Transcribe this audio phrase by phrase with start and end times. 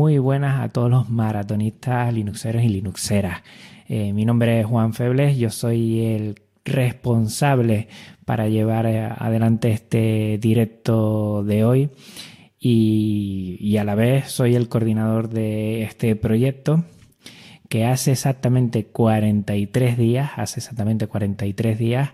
[0.00, 3.42] muy buenas a todos los maratonistas linuxeros y linuxeras.
[3.86, 7.88] Eh, mi nombre es Juan Febles, yo soy el responsable
[8.24, 11.90] para llevar eh, adelante este directo de hoy
[12.58, 16.82] y, y a la vez soy el coordinador de este proyecto
[17.68, 22.12] que hace exactamente 43 días, hace exactamente 43 días,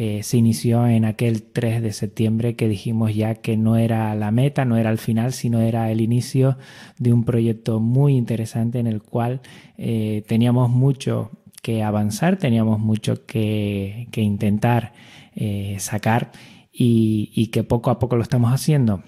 [0.00, 4.30] eh, se inició en aquel 3 de septiembre que dijimos ya que no era la
[4.30, 6.56] meta, no era el final, sino era el inicio
[6.98, 9.40] de un proyecto muy interesante en el cual
[9.76, 14.92] eh, teníamos mucho que avanzar, teníamos mucho que, intentar
[15.34, 16.30] eh, sacar
[16.72, 19.02] y, y que poco a poco lo estamos haciendo.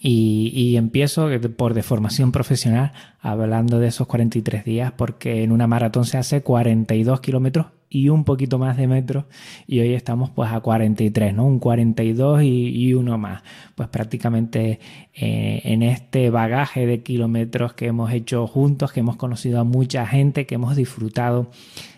[0.00, 6.18] Y, empiezo por deformación profesional hablando de esos 43 días porque en una maratón se
[6.18, 9.26] hace 42 kilómetros y un poquito más de metros
[9.66, 11.44] y hoy estamos pues a 43, ¿no?
[11.44, 13.42] Un 42 y, uno más.
[13.74, 14.80] Pues prácticamente
[15.14, 20.06] eh, en este bagaje de kilómetros que hemos hecho juntos, que hemos conocido a mucha
[20.06, 21.50] gente, que hemos disfrutado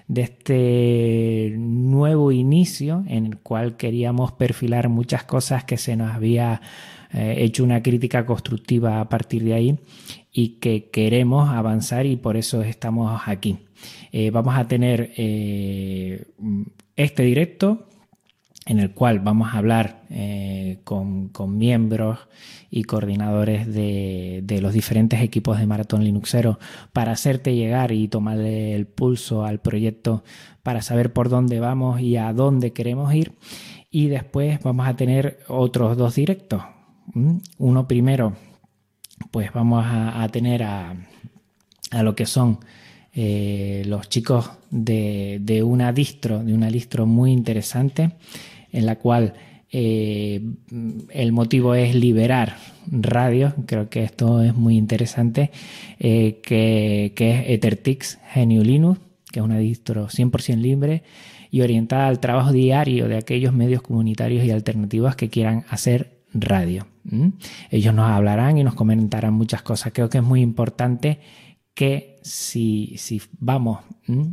[0.09, 6.61] de este nuevo inicio en el cual queríamos perfilar muchas cosas que se nos había
[7.13, 9.79] eh, hecho una crítica constructiva a partir de ahí
[10.33, 13.59] y que queremos avanzar y por eso estamos aquí.
[14.13, 16.27] Eh, vamos a tener eh,
[16.97, 17.89] este directo
[18.67, 20.05] en el cual vamos a hablar
[20.85, 22.19] con, miembros
[22.71, 26.59] y coordinadores de, de, los diferentes equipos de Maratón Linuxero
[26.95, 30.25] para hacerte llegar y tomarle el pulso al proyecto
[30.63, 33.33] para saber por dónde vamos y a dónde queremos ir.
[33.91, 36.63] Y después vamos a tener otros dos directos.
[37.13, 38.35] Mm, uno primero,
[39.31, 40.97] pues vamos a, tener a,
[42.03, 42.59] lo que son
[43.15, 48.13] eh, los chicos de, una distro, de una distro muy interesante,
[48.73, 49.35] en la cual
[49.71, 50.41] eh,
[51.11, 55.51] el motivo es liberar radio, creo que esto es muy interesante,
[55.99, 61.03] eh, que, que, es EtherTix GNU Linux, que es una distro 100% libre
[61.51, 66.89] y orientada al trabajo diario de aquellos medios comunitarios y alternativos que quieran hacer radio.
[67.71, 69.93] Ellos nos hablarán y nos comentarán muchas cosas.
[69.93, 71.21] Creo que es muy importante
[71.75, 73.81] que si, si vamos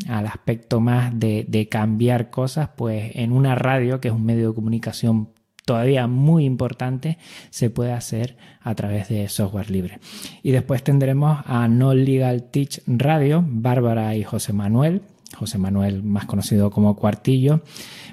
[0.07, 4.50] al aspecto más de, de, cambiar cosas, pues en una radio, que es un medio
[4.50, 5.29] de comunicación
[5.66, 7.18] todavía muy importante,
[7.50, 10.00] se puede hacer a través de software libre.
[10.41, 15.01] Y después tendremos a No Legal Teach Radio, Bárbara y José Manuel,
[15.35, 17.62] José Manuel más conocido como Cuartillo,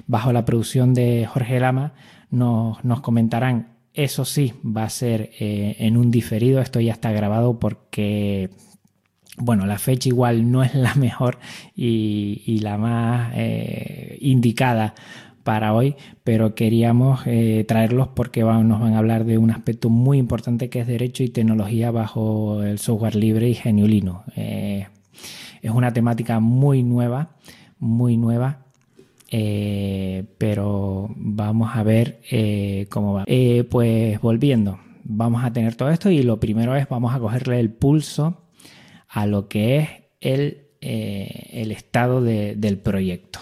[0.07, 1.93] bajo la producción de Jorge Lama,
[2.29, 6.61] nos, nos comentarán eso sí, va a ser eh, en un diferido.
[6.61, 8.49] Esto ya está grabado porque,
[9.39, 11.39] bueno, la fecha igual no es la mejor
[11.75, 14.95] y, la más eh, indicada
[15.43, 20.17] para hoy, pero queríamos eh, traerlos porque nos van a hablar de un aspecto muy
[20.17, 24.23] importante que es derecho y tecnología bajo el software libre y geniulino.
[24.35, 27.31] es una temática muy nueva,
[27.79, 28.65] muy nueva
[29.31, 33.23] eh, pero vamos a ver eh, cómo va.
[33.27, 37.59] Eh, pues volviendo, vamos a tener todo esto y lo primero es vamos a cogerle
[37.59, 38.41] el pulso
[39.09, 39.89] a lo que es
[40.21, 43.39] el, el estado del proyecto.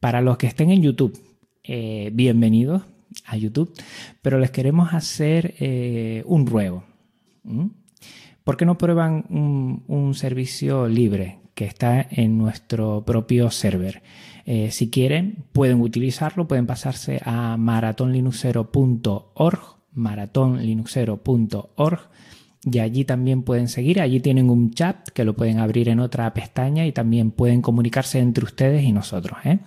[0.00, 1.18] Para los que estén en YouTube,
[2.12, 2.82] bienvenidos
[3.26, 3.72] a YouTube,
[4.22, 5.54] pero les queremos hacer
[6.26, 6.84] un ruego.
[8.44, 14.02] ¿Por qué no prueban un, servicio libre que está en nuestro propio server?
[14.46, 19.60] Eh, si quieren, pueden utilizarlo, pueden pasarse a maratonlinuxero.org,
[19.92, 22.00] maratonlinuxero.org,
[22.64, 24.00] y allí también pueden seguir.
[24.00, 28.18] Allí tienen un chat que lo pueden abrir en otra pestaña y también pueden comunicarse
[28.18, 29.38] entre ustedes y nosotros.
[29.44, 29.58] ¿eh?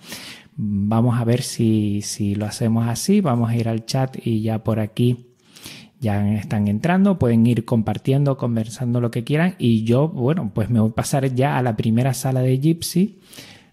[0.56, 3.20] Vamos a ver si, si lo hacemos así.
[3.20, 5.26] Vamos a ir al chat y ya por aquí
[6.00, 10.78] ya están entrando, pueden ir compartiendo, conversando lo que quieran y yo, bueno, pues me
[10.78, 13.20] voy a pasar ya a la primera sala de Gypsy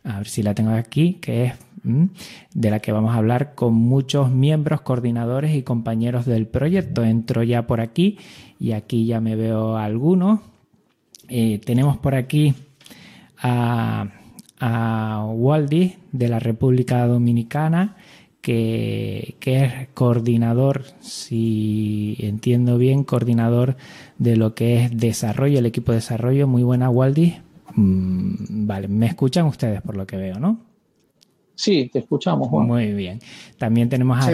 [0.04, 1.54] a ver si la tengo aquí, que es
[1.84, 7.04] de la que vamos a hablar con muchos miembros, coordinadores y compañeros del proyecto.
[7.04, 8.18] Entro ya por aquí
[8.60, 10.42] y aquí ya me veo algunos.
[11.28, 12.54] Eh, tenemos por aquí
[13.42, 14.08] a,
[14.60, 17.96] a Waldi de la República Dominicana,
[18.42, 23.78] que, que, es coordinador, si entiendo bien, coordinador
[24.18, 26.48] de lo que es desarrollo, el equipo de desarrollo.
[26.48, 27.36] Muy buena, Waldi.
[27.76, 30.71] Mm, vale, me escuchan ustedes por lo que veo, ¿no?
[31.62, 32.66] Sí, te escuchamos, Juan.
[32.66, 33.20] Muy bien.
[33.60, 34.32] También tenemos a,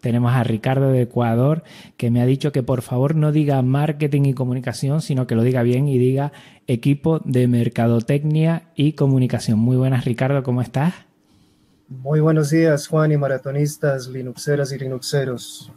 [0.00, 1.62] tenemos a Ricardo de Ecuador,
[1.96, 5.44] que me ha dicho que por favor no diga marketing y comunicación, sino que lo
[5.44, 6.32] diga bien y diga
[6.66, 9.60] equipo de mercadotecnia y comunicación.
[9.60, 10.94] Muy buenas, Ricardo, ¿cómo estás?
[11.86, 15.70] Muy buenos días, Juan y maratonistas, linuxeras y linuxeros.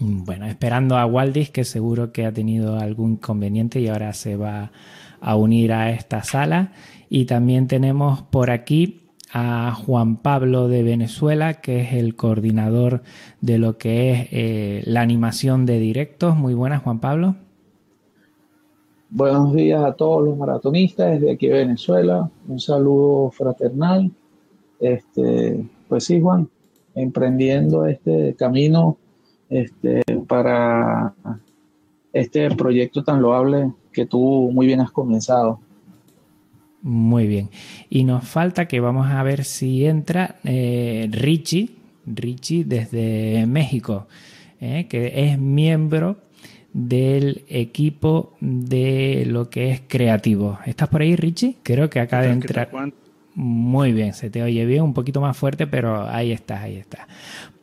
[0.00, 4.72] Bueno, esperando a Waldis, que seguro que ha tenido algún inconveniente y ahora se va
[5.20, 6.72] a unir a esta sala.
[7.08, 13.02] Y también tenemos por aquí a Juan Pablo de Venezuela, que es el coordinador
[13.40, 16.36] de lo que es eh, la animación de directos.
[16.36, 17.36] Muy buenas, Juan Pablo.
[19.10, 22.30] Buenos días a todos los maratonistas desde aquí de Venezuela.
[22.48, 24.10] Un saludo fraternal.
[24.80, 26.48] Este, pues sí, Juan,
[26.94, 28.96] emprendiendo este camino
[29.48, 31.14] este, para
[32.12, 35.60] este proyecto tan loable que tú muy bien has comenzado.
[36.86, 37.50] Muy bien.
[37.90, 41.70] Y nos falta que vamos a ver si entra eh, Richie,
[42.06, 44.06] Richie desde México,
[44.60, 46.18] eh, que es miembro
[46.72, 50.60] del equipo de lo que es creativo.
[50.64, 51.56] ¿Estás por ahí, Richie?
[51.64, 52.70] Creo que acaba de entrar.
[53.34, 57.08] Muy bien, se te oye bien, un poquito más fuerte, pero ahí está, ahí está.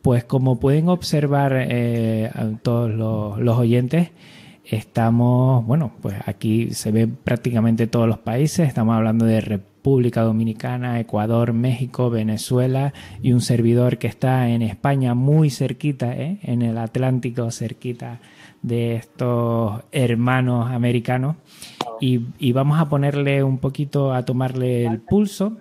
[0.02, 2.30] Pues como pueden observar eh,
[2.62, 4.10] todos los, oyentes,
[4.64, 10.98] estamos, bueno, pues aquí se ven prácticamente todos los países, estamos hablando de República Dominicana,
[11.00, 16.38] Ecuador, México, Venezuela y un servidor que está en España muy cerquita, ¿eh?
[16.42, 18.20] en el Atlántico, cerquita
[18.62, 21.36] de estos hermanos americanos
[22.00, 25.56] y, vamos a ponerle un poquito a tomarle el pulso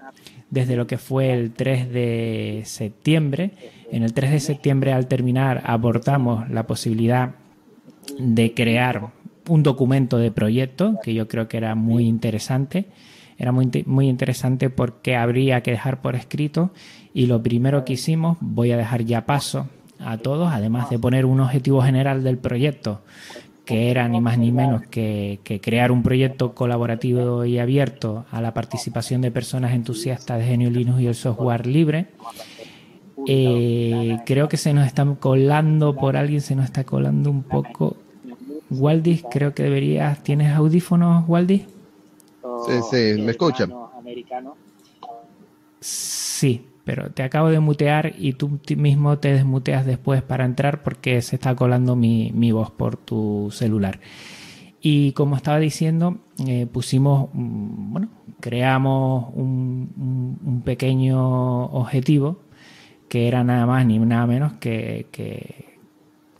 [0.50, 3.52] desde lo que fue el 3 de septiembre.
[3.92, 7.36] En el 3 de septiembre al terminar abordamos la posibilidad
[8.18, 9.12] de crear
[9.48, 12.86] un documento de proyecto que yo creo que era muy interesante.
[13.38, 16.72] Era muy, muy interesante porque habría que dejar por escrito
[17.14, 19.68] y lo primero que hicimos, voy a dejar ya paso
[20.00, 23.02] a todos, además de poner un objetivo general del proyecto,
[23.66, 28.54] que era ni más ni menos que, crear un proyecto colaborativo y abierto a la
[28.54, 32.08] participación de personas entusiastas de Genio Linux y el software libre.
[33.28, 37.96] Eh, creo que se nos está colando por alguien, se nos está colando un poco.
[38.70, 40.24] Waldis, creo que deberías.
[40.24, 41.64] ¿Tienes audífonos, Waldis?
[42.66, 43.74] Sí, sí, ¿me escuchan?
[45.80, 51.22] Sí, pero te acabo de mutear y tú mismo te desmuteas después para entrar porque
[51.22, 54.00] se está colando mi, voz por tu celular.
[54.82, 58.10] Y como estaba diciendo, eh, pusimos, bueno,
[58.42, 62.40] creamos un, un, pequeño objetivo
[63.14, 65.06] que era nada más ni nada menos que,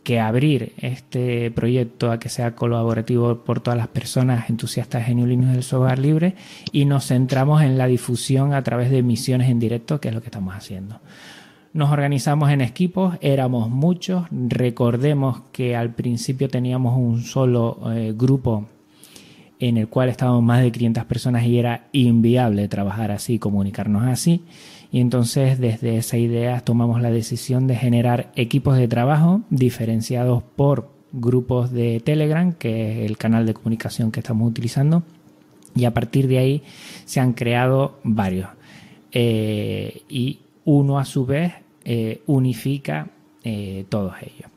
[0.02, 5.52] que abrir este proyecto a que sea colaborativo por todas las personas entusiastas de Linux
[5.52, 6.34] del software libre
[6.72, 10.20] y nos centramos en la difusión a través de misiones en directo, que es lo
[10.20, 10.98] que estamos haciendo.
[11.72, 18.66] Nos organizamos en equipos, éramos muchos, recordemos que al principio teníamos un solo eh, grupo
[19.60, 24.42] en el cual estábamos más de 500 personas y era inviable trabajar así, comunicarnos así.
[24.94, 30.88] Y entonces desde esa idea tomamos la decisión de generar equipos de trabajo diferenciados por
[31.10, 35.02] grupos de Telegram, que es el canal de comunicación que estamos utilizando.
[35.74, 36.62] Y a partir de ahí
[37.06, 38.50] se han creado varios.
[39.10, 41.54] Eh, y uno a su vez
[41.84, 43.08] eh, unifica
[43.42, 44.48] eh, todos ellos.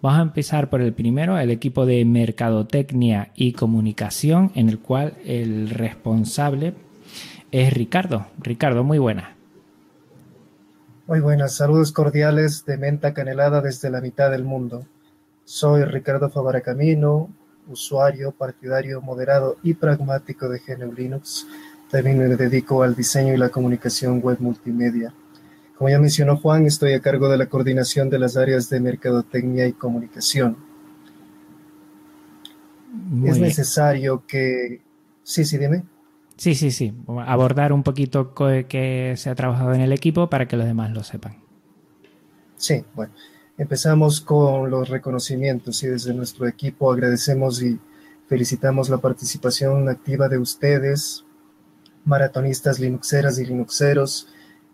[0.00, 5.18] Vamos a empezar por el primero, el equipo de mercadotecnia y comunicación, en el cual
[5.26, 6.72] el responsable
[7.50, 8.28] es Ricardo.
[8.40, 9.36] Ricardo, muy buena.
[11.12, 14.86] Muy buenas, saludos cordiales de menta canelada desde la mitad del mundo.
[15.44, 17.28] Soy Ricardo Favara Camino,
[17.68, 21.46] usuario, partidario, moderado y pragmático de GNU Linux.
[21.90, 25.12] También me dedico al diseño y la comunicación web multimedia.
[25.76, 29.66] Como ya mencionó Juan, estoy a cargo de la coordinación de las áreas de mercadotecnia
[29.66, 30.56] y comunicación.
[33.26, 34.80] es necesario que...
[35.22, 35.82] Sí, sí, dime.
[36.42, 36.92] Sí, sí, sí.
[37.24, 41.04] Abordar un poquito qué se ha trabajado en el equipo para que los demás lo
[41.04, 41.36] sepan.
[42.56, 43.14] Sí, bueno.
[43.56, 47.78] Empezamos con los reconocimientos y desde nuestro equipo agradecemos y
[48.26, 51.24] felicitamos la participación activa de ustedes,
[52.04, 54.26] maratonistas linuxeras y linuxeros,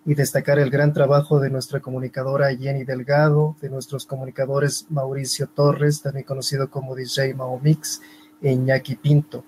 [0.06, 6.00] y destacar el gran trabajo de nuestra comunicadora Jenny Delgado, de nuestros comunicadores Mauricio Torres,
[6.00, 8.00] también conocido como DJ Maomix,
[8.40, 9.44] e Iñaki Pinto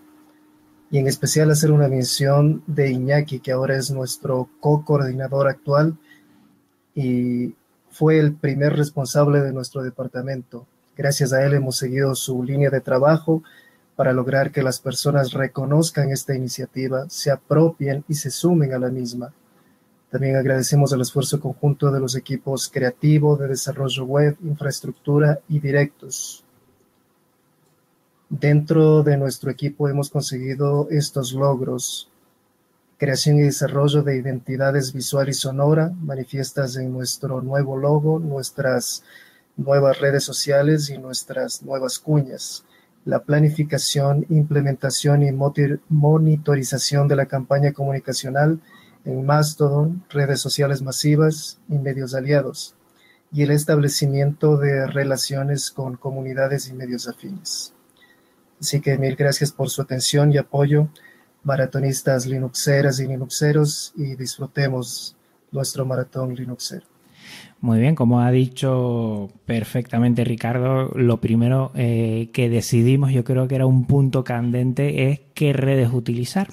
[0.90, 5.97] y en especial hacer una mención de Iñaki, que ahora es nuestro co-coordinador actual
[6.94, 7.54] y
[7.90, 10.66] fue el primer responsable de nuestro departamento.
[10.97, 13.42] Gracias a él hemos seguido su línea de trabajo
[13.94, 18.88] para lograr que las personas reconozcan esta iniciativa, se apropien y se sumen a la
[18.88, 19.32] misma.
[20.11, 26.44] También agradecemos el esfuerzo conjunto de los equipos creativo, de desarrollo web, infraestructura y directos.
[28.30, 32.08] Dentro de nuestro equipo hemos conseguido estos logros.
[32.96, 39.02] Creación y desarrollo de identidades visual y sonora manifiestas en nuestro nuevo logo, nuestras
[39.56, 42.64] nuevas redes sociales y nuestras nuevas cuñas,
[43.04, 45.32] la planificación, implementación y
[45.88, 48.60] monitorización de la campaña comunicacional
[49.04, 52.76] en Mastodon, redes sociales masivas y medios aliados,
[53.32, 57.75] y el establecimiento de relaciones con comunidades y medios afines.
[58.60, 60.88] Así que mil gracias por su atención y apoyo,
[61.42, 65.16] maratonistas linuxeras y linuxeros, y disfrutemos
[65.50, 66.86] nuestro maratón linuxero.
[67.60, 73.54] Muy bien, como ha dicho perfectamente Ricardo, lo primero eh, que decidimos, yo creo que
[73.54, 76.48] era un punto candente, es qué redes utilizar.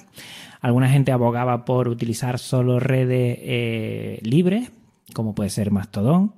[0.60, 4.70] Alguna gente abogaba por utilizar solo redes eh, libres,
[5.14, 6.34] como puede ser Mastodon.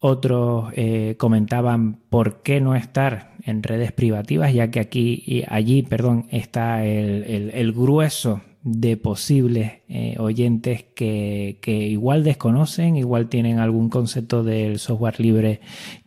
[0.00, 5.82] Otros eh, comentaban por qué no estar en redes privativas, ya que aquí y allí,
[5.82, 14.44] perdón, está el grueso de posibles eh, oyentes que, igual desconocen, igual tienen algún concepto
[14.44, 15.60] del software libre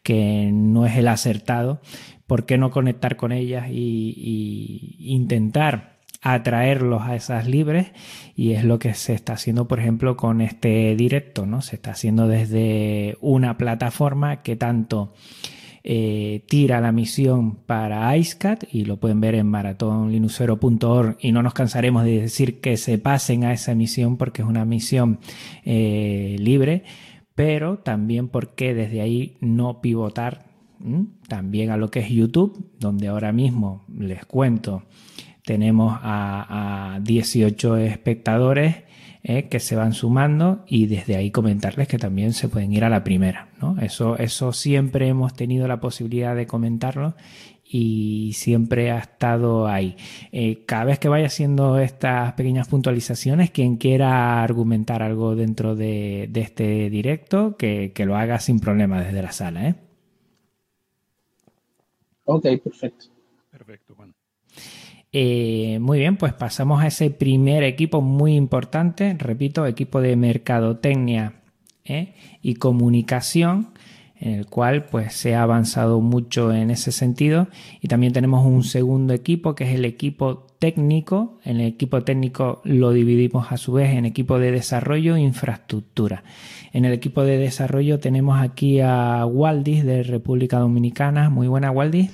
[0.03, 1.81] que no es el acertado,
[2.27, 5.92] ¿por qué no conectar con ellas y, intentar
[6.23, 7.91] atraerlos a esas libres?
[8.35, 11.61] Y es lo que se está haciendo, por ejemplo, con este directo, ¿no?
[11.61, 15.13] Se está haciendo desde una plataforma que tanto
[15.85, 21.53] eh, tira la misión para IceCat y lo pueden ver en maratonlinuxero.org y no nos
[21.53, 25.19] cansaremos de decir que se pasen a esa misión porque es una misión
[25.65, 26.85] eh, libre,
[27.35, 30.45] pero también porque desde ahí no pivotar
[31.27, 34.83] también a lo que es YouTube, donde ahora mismo les cuento
[35.45, 38.75] tenemos a, a 18 espectadores
[39.25, 42.89] eh, que se van sumando y desde ahí comentarles que también se pueden ir a
[42.89, 43.47] la primera.
[43.61, 43.79] ¿no?
[43.79, 47.15] Eso, eso siempre hemos tenido la posibilidad de comentarlo
[47.63, 49.95] y siempre ha estado ahí.
[50.33, 56.29] Eh, cada vez que vaya haciendo estas pequeñas puntualizaciones, quien quiera argumentar algo dentro de,
[56.35, 59.69] este directo, que, lo haga sin problema desde la sala.
[59.69, 59.75] ¿eh?
[62.25, 63.12] Ok, perfecto.
[65.15, 71.43] Eh, muy bien, pues pasamos a ese primer equipo muy importante, repito, equipo de mercadotecnia
[71.85, 72.15] ¿eh?
[72.41, 73.69] y comunicación,
[74.19, 77.47] en el cual pues se ha avanzado mucho en ese sentido.
[77.79, 81.39] Y también tenemos un segundo equipo que es el equipo técnico.
[81.43, 86.23] En el equipo técnico lo dividimos a su vez en equipo de desarrollo e infraestructura.
[86.71, 91.29] En el equipo de desarrollo tenemos aquí a Waldis de República Dominicana.
[91.29, 92.11] Muy buena, Waldis.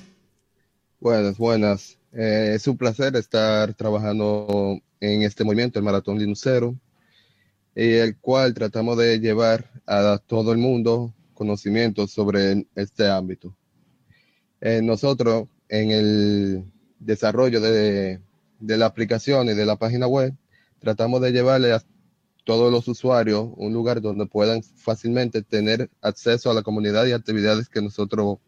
[1.00, 1.99] Buenas, buenas.
[2.12, 6.76] Eh, es un placer estar trabajando en este movimiento, el Maratón Linuxero,
[7.74, 13.54] y el cual tratamos de llevar a todo el mundo conocimientos sobre este ámbito.
[14.60, 16.64] Eh, nosotros, en el
[16.98, 18.20] desarrollo de,
[18.58, 20.34] de la aplicación y de la página web,
[20.80, 21.82] tratamos de llevarle a
[22.44, 27.68] todos los usuarios un lugar donde puedan fácilmente tener acceso a la comunidad y actividades
[27.68, 28.38] que nosotros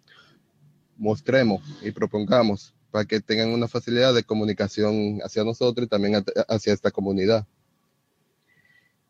[0.97, 6.75] mostremos y propongamos para que tengan una facilidad de comunicación hacia nosotros y también hacia
[6.75, 7.47] esta comunidad.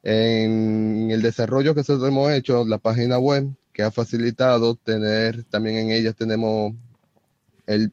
[0.05, 5.77] En el desarrollo que nosotros hemos hecho, la página web, que ha facilitado tener, también
[5.77, 6.75] en ella tenemos
[7.67, 7.93] el,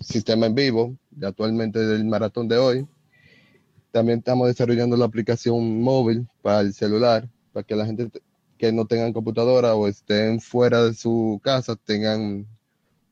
[0.00, 2.86] sistema en vivo, actualmente del maratón de hoy.
[3.90, 8.10] También estamos desarrollando la aplicación móvil para el celular, para que la gente
[8.56, 12.46] que no tengan computadora o estén fuera de su casa tengan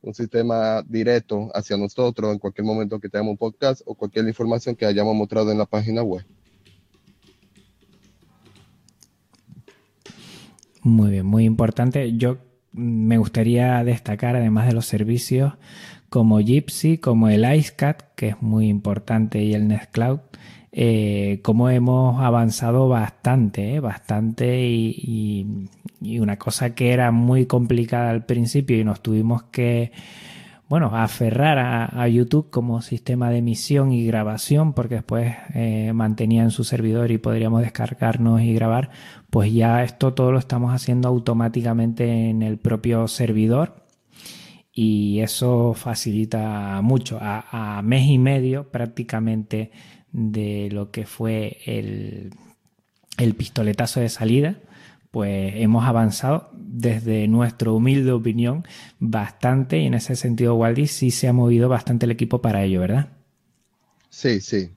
[0.03, 4.75] un sistema directo hacia nosotros en cualquier momento que tengamos un podcast o cualquier información
[4.75, 6.25] que hayamos mostrado en la página web.
[10.83, 12.17] Muy bien, muy importante.
[12.17, 12.39] Yo
[12.73, 15.55] me gustaría destacar, además de los servicios
[16.09, 20.21] como Gypsy, como el IceCat, que es muy importante, y el Nextcloud,
[20.73, 23.81] eh, cómo hemos avanzado bastante, ¿eh?
[23.81, 25.69] bastante y,
[26.19, 29.93] una cosa que era muy complicada al principio y nos tuvimos que,
[30.69, 36.65] bueno, aferrar a, YouTube como sistema de emisión y grabación porque después eh, mantenían su
[36.65, 38.91] servidor y podríamos descargarnos y grabar,
[39.29, 43.85] pues ya esto todo lo estamos haciendo automáticamente en el propio servidor
[44.73, 47.19] y eso facilita mucho.
[47.21, 49.73] a mes y medio prácticamente
[50.13, 52.33] de lo que fue el,
[53.37, 54.59] pistoletazo de salida,
[55.11, 58.65] pues hemos avanzado desde nuestra humilde opinión
[58.99, 62.81] bastante y en ese sentido Waldi sí se ha movido bastante el equipo para ello,
[62.81, 63.09] ¿verdad?
[64.09, 64.71] Sí, sí.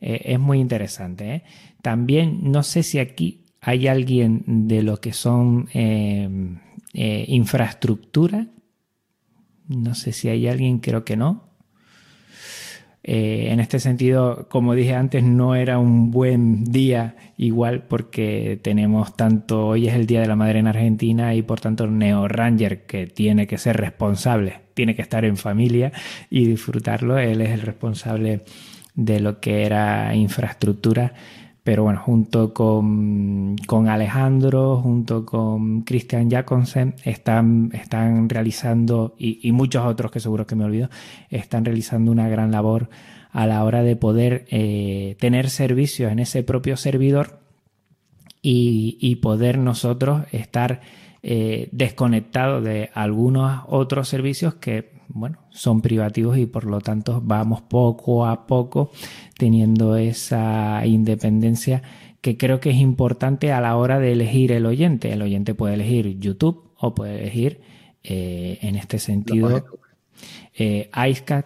[0.00, 1.34] Eh, es muy interesante.
[1.34, 1.42] ¿eh?
[1.82, 6.28] También no sé si aquí hay alguien de lo que son eh,
[6.92, 8.48] infraestructura.
[9.68, 11.45] No sé si hay alguien, creo que no.
[13.08, 19.16] Eh, en este sentido, como dije antes, no era un buen día igual porque tenemos
[19.16, 22.84] tanto, hoy es el Día de la Madre en Argentina y por tanto Neo Ranger
[22.84, 25.92] que tiene que ser responsable, tiene que estar en familia
[26.30, 28.42] y disfrutarlo, él es el responsable
[28.96, 31.14] de lo que era infraestructura
[31.66, 33.56] pero bueno, junto con,
[33.88, 40.62] Alejandro, junto con Christian Jacobsen, están, están realizando, y, muchos otros que seguro que me
[40.62, 40.90] olvido,
[41.28, 42.88] están realizando una gran labor
[43.32, 47.40] a la hora de poder eh, tener servicios en ese propio servidor
[48.40, 50.82] y, poder nosotros estar
[51.24, 57.62] eh, desconectados de algunos otros servicios que bueno, son privativos y por lo tanto vamos
[57.62, 58.90] poco a poco
[59.36, 61.82] teniendo esa independencia
[62.20, 65.12] que creo que es importante a la hora de elegir el oyente.
[65.12, 67.60] El oyente puede elegir YouTube o puede elegir,
[68.02, 69.64] eh, en este sentido,
[70.54, 70.90] eh,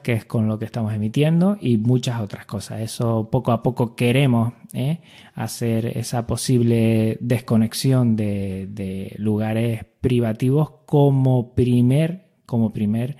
[0.02, 2.80] que es con lo que estamos emitiendo, y muchas otras cosas.
[2.80, 5.00] Eso poco a poco queremos eh,
[5.34, 13.16] hacer esa posible desconexión de, de lugares privativos como primer, como primer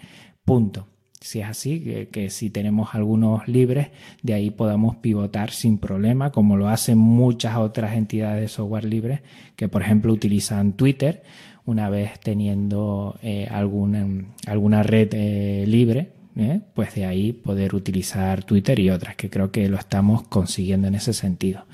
[0.50, 0.88] punto.
[1.21, 3.90] Si es así, que, si tenemos algunos libres,
[4.25, 9.23] de ahí podamos pivotar sin problema, como lo hacen muchas otras entidades de software libre,
[9.54, 11.23] que por ejemplo utilizan Twitter,
[11.66, 14.09] una vez teniendo eh, alguna,
[14.49, 16.62] alguna red eh, libre, ¿eh?
[16.75, 20.97] pues de ahí poder utilizar Twitter y otras, que creo que lo estamos consiguiendo en
[20.97, 21.64] ese sentido.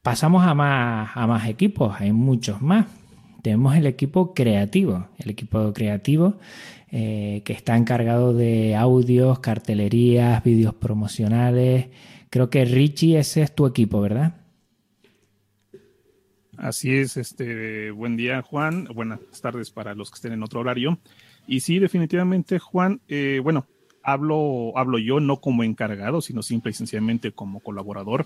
[0.00, 2.86] Pasamos a más, a más equipos, hay muchos más.
[3.44, 5.06] Tenemos el equipo creativo.
[5.18, 6.38] El equipo creativo
[6.90, 11.88] eh, que está encargado de audios, cartelerías, vídeos promocionales.
[12.30, 14.40] Creo que Richie, ese es tu equipo, ¿verdad?
[16.56, 20.98] Así es, este, buen día Juan, buenas tardes para los que estén en otro horario.
[21.46, 23.66] Y sí, definitivamente Juan, eh, bueno,
[24.02, 28.24] hablo, hablo yo no como encargado, sino simple y sencillamente como colaborador.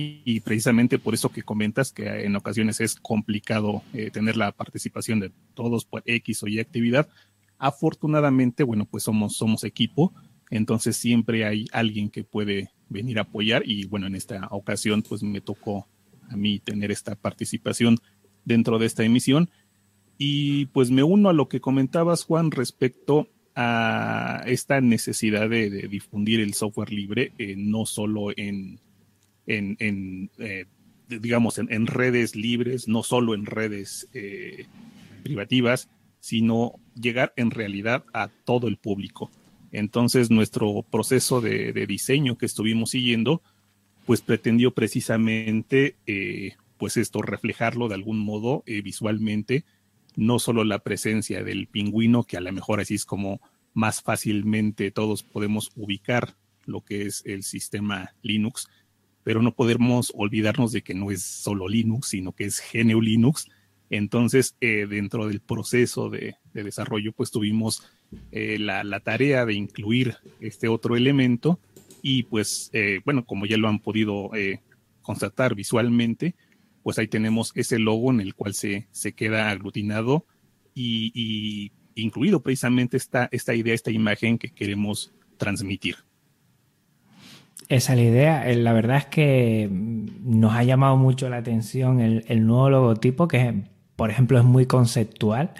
[0.00, 5.18] Y, precisamente por eso que comentas que en ocasiones es complicado eh, tener la participación
[5.18, 7.08] de todos por X o Y actividad,
[7.58, 10.14] Afortunadamente, bueno, pues somos, somos equipo,
[10.48, 15.22] entonces siempre hay alguien que puede venir a apoyar y bueno, en esta ocasión pues
[15.22, 15.88] me tocó
[16.30, 17.98] a mí tener esta participación
[18.44, 19.50] dentro de esta emisión.
[20.18, 26.40] Y pues me uno a lo que comentabas Juan respecto a esta necesidad de, difundir
[26.40, 28.78] el software libre, eh, no solo en,
[29.48, 30.66] en, eh,
[31.08, 34.66] digamos, en, redes libres, no solo en redes eh,
[35.22, 35.88] privativas,
[36.20, 39.30] sino llegar en realidad a todo el público.
[39.72, 43.42] Entonces, nuestro proceso de, diseño que estuvimos siguiendo,
[44.06, 49.64] pues pretendió precisamente, eh, pues esto, reflejarlo de algún modo visualmente,
[50.16, 53.40] no solo la presencia del pingüino, que a lo mejor así es como
[53.74, 56.34] más fácilmente todos podemos ubicar
[56.64, 58.68] lo que es el sistema Linux,
[59.28, 63.46] pero no podemos olvidarnos de que no es solo Linux, sino que es GNU Linux,
[63.90, 67.86] entonces, eh, dentro del proceso de, desarrollo, pues tuvimos
[68.32, 71.60] eh, la, tarea de incluir este otro elemento
[72.00, 74.30] y pues, eh, bueno, como ya lo han podido
[75.02, 76.34] constatar visualmente,
[76.82, 80.24] pues ahí tenemos ese logo en el cual se, se queda aglutinado
[80.74, 86.07] y, incluido precisamente esta idea, esta imagen que queremos transmitir.
[87.68, 88.54] Esa es la idea.
[88.54, 93.64] La verdad es que nos ha llamado mucho la atención el, el nuevo logotipo que
[93.98, 95.50] por ejemplo, es muy conceptual.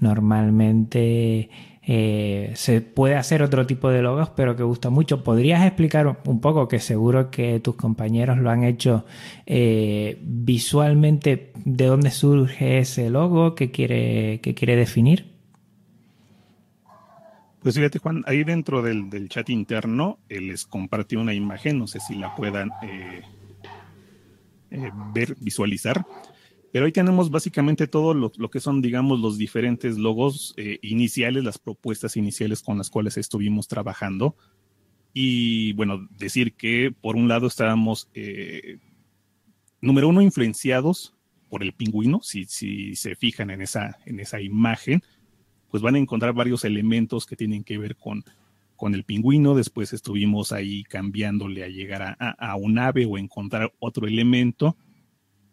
[0.00, 1.50] Normalmente
[1.82, 5.22] eh, se puede hacer otro tipo de logos, pero que gusta mucho.
[5.22, 9.04] ¿Podrías explicar un poco, que seguro que tus compañeros lo han hecho
[9.44, 15.31] eh, visualmente, de dónde surge ese logo, qué quiere, qué quiere definir?
[17.62, 22.16] Pues fíjate, Juan, ahí dentro del, chat interno les compartí una imagen, no sé si
[22.16, 23.22] la puedan eh,
[25.14, 26.04] ver, visualizar.
[26.72, 31.58] Pero ahí tenemos básicamente todo lo, que son, digamos, los diferentes logos eh, iniciales, las
[31.58, 34.36] propuestas iniciales con las cuales estuvimos trabajando.
[35.12, 38.78] Y bueno, decir que por un lado estábamos, eh,
[39.82, 41.14] número uno, influenciados
[41.50, 42.22] por el pingüino.
[42.22, 45.02] Si, si se fijan en esa, en esa imagen,
[45.72, 48.22] pues van a encontrar varios elementos que tienen que ver con,
[48.76, 49.56] con el pingüino.
[49.56, 54.76] Después estuvimos ahí cambiándole a llegar a, a un ave o encontrar otro elemento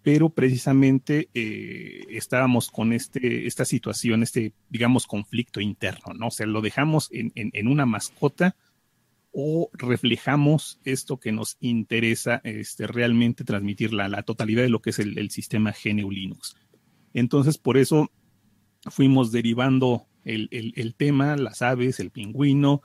[0.01, 6.27] pero precisamente eh, estábamos con este, esta situación, este, digamos, conflicto interno, ¿no?
[6.27, 8.55] O sea, lo dejamos en, una mascota
[9.31, 14.91] o reflejamos esto que nos interesa este, realmente transmitir la, la, totalidad de lo que
[14.91, 16.55] es el, sistema GNU Linux.
[17.13, 18.09] Entonces, por eso
[18.89, 22.81] fuimos derivando el, el, tema, las aves, el pingüino,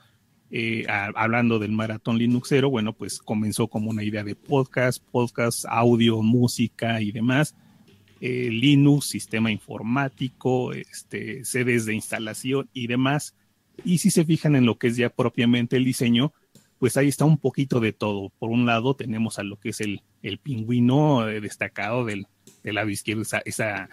[0.51, 6.21] eh, hablando del maratón Linuxero, bueno, pues comenzó como una idea de podcast, podcast, audio,
[6.21, 7.55] música y demás.
[8.21, 13.35] Eh, Linux, sistema informático, este, sedes de instalación y demás.
[13.83, 16.33] Y si se fijan en lo que es ya propiamente el diseño,
[16.79, 18.31] pues ahí está un poquito de todo.
[18.39, 22.27] Por un lado tenemos a lo que es el, el pingüino eh, destacado del,
[22.63, 23.89] lado izquierdo, esa,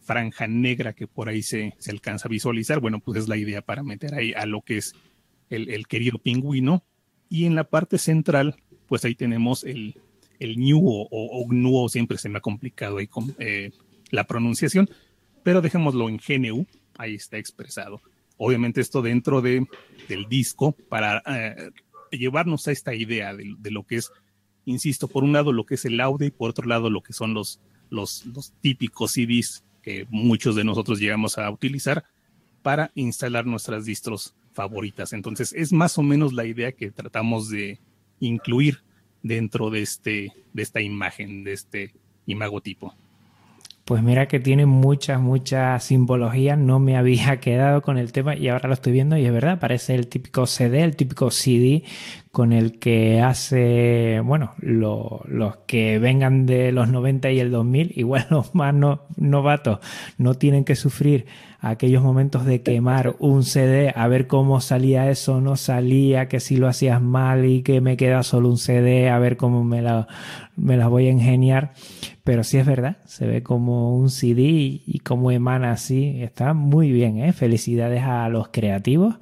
[0.00, 2.80] franja negra que por ahí se, se, alcanza a visualizar.
[2.80, 4.94] Bueno, pues es la idea para meter ahí a lo que es
[5.50, 6.84] el, querido pingüino.
[7.28, 9.94] Y en la parte central, pues ahí tenemos el,
[10.38, 13.70] el o, o, siempre se me ha complicado ahí con eh,
[14.10, 14.90] la pronunciación,
[15.42, 16.66] pero dejémoslo en GNU,
[16.98, 18.00] ahí está expresado.
[18.36, 19.66] Obviamente esto dentro de,
[20.08, 21.70] del disco para eh,
[22.10, 24.10] llevarnos a esta idea de, lo que es,
[24.64, 27.12] insisto, por un lado lo que es el audio y por otro lado lo que
[27.12, 27.60] son los,
[27.90, 32.04] los, los típicos CDs que muchos de nosotros llegamos a utilizar
[32.62, 35.12] para instalar nuestras distros favoritas.
[35.12, 37.78] Entonces, es más o menos la idea que tratamos de
[38.20, 38.82] incluir
[39.22, 41.94] dentro de, este, de esta imagen, de este
[42.26, 42.94] imagotipo.
[43.90, 46.54] Pues mira que tiene mucha, mucha simbología.
[46.54, 49.58] No me había quedado con el tema y ahora lo estoy viendo y es verdad,
[49.58, 51.82] parece el típico CD, el típico CD
[52.30, 58.28] con el que hace, bueno, los que vengan de los 90 y el 2000, igual
[58.30, 58.72] los más
[59.16, 59.80] novatos
[60.18, 61.26] no tienen que sufrir
[61.58, 66.56] aquellos momentos de quemar un CD, a ver cómo salía eso, no salía, que si
[66.56, 70.06] lo hacías mal y que me queda solo un CD, a ver cómo me la,
[70.56, 71.72] me la voy a ingeniar.
[72.24, 76.92] Pero sí es verdad, se ve como un CD y, como emana así, está muy
[76.92, 77.32] bien, ¿eh?
[77.32, 79.16] Felicidades a los creativos.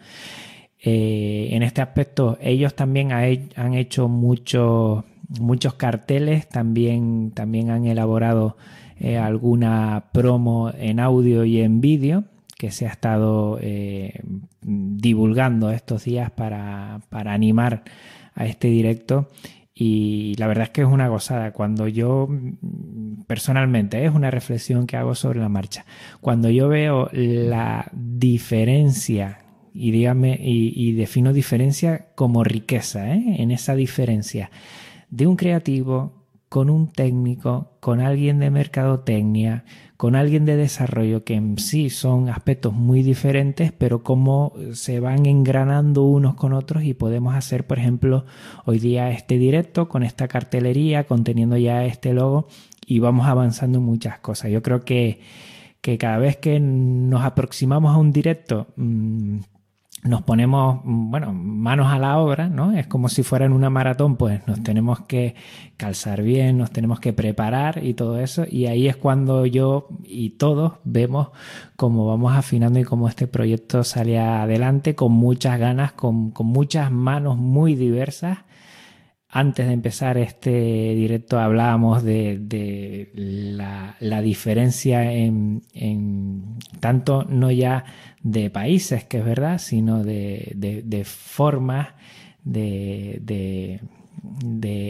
[0.81, 8.57] Eh, en este aspecto, ellos también han hecho muchos muchos carteles, también, también han elaborado
[8.99, 12.25] eh, alguna promo en audio y en vídeo
[12.57, 14.21] que se ha estado eh,
[14.63, 17.85] divulgando estos días para, para, animar
[18.35, 19.29] a este directo.
[19.81, 21.53] Y la verdad es que es una gozada.
[21.53, 22.29] Cuando yo,
[23.29, 25.87] personalmente, es una reflexión que hago sobre la marcha.
[26.21, 29.39] Cuando yo veo la diferencia,
[29.73, 33.37] y dígame, y, defino diferencia como riqueza, ¿eh?
[33.39, 34.51] en esa diferencia
[35.11, 39.65] de un creativo con un técnico, con alguien de mercadotecnia,
[39.99, 45.27] con alguien de desarrollo, que en sí son aspectos muy diferentes, pero cómo se van
[45.27, 48.25] engranando unos con otros y podemos hacer, por ejemplo,
[48.65, 52.47] hoy día este directo con esta cartelería, conteniendo ya este logo
[52.87, 54.53] y vamos avanzando muchas cosas.
[54.53, 55.19] Yo creo que,
[55.81, 59.39] que cada vez que nos aproximamos a un directo, mm,
[60.05, 62.73] nos ponemos, bueno, manos a la obra, ¿no?
[62.73, 65.35] Es como si fuera en una maratón, pues nos tenemos que
[65.77, 68.45] calzar bien, nos tenemos que preparar y todo eso.
[68.49, 71.29] Y ahí es cuando yo y todos vemos
[71.77, 76.91] cómo vamos afinando y cómo este proyecto sale adelante con muchas ganas, con, con muchas
[76.93, 78.39] manos muy diversas
[79.31, 85.63] antes de empezar este directo hablábamos de, la, diferencia en,
[86.81, 87.85] tanto no ya
[88.23, 91.89] de países, que es verdad, sino de, formas,
[92.43, 93.81] de,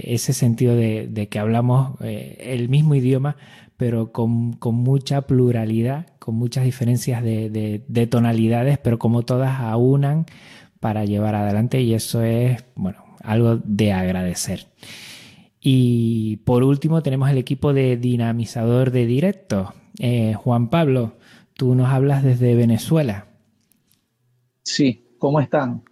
[0.05, 3.37] ese sentido de, que hablamos eh, el mismo idioma,
[3.77, 10.27] pero con, con, mucha pluralidad, con muchas diferencias de, tonalidades, pero como todas aunan
[10.79, 14.66] para llevar adelante y eso es, bueno, algo de agradecer.
[15.61, 19.72] Y por último tenemos el equipo de dinamizador de directo.
[19.98, 21.14] Eh, Juan Pablo,
[21.54, 23.26] tú nos hablas desde Venezuela.
[24.62, 25.83] Sí, ¿cómo están?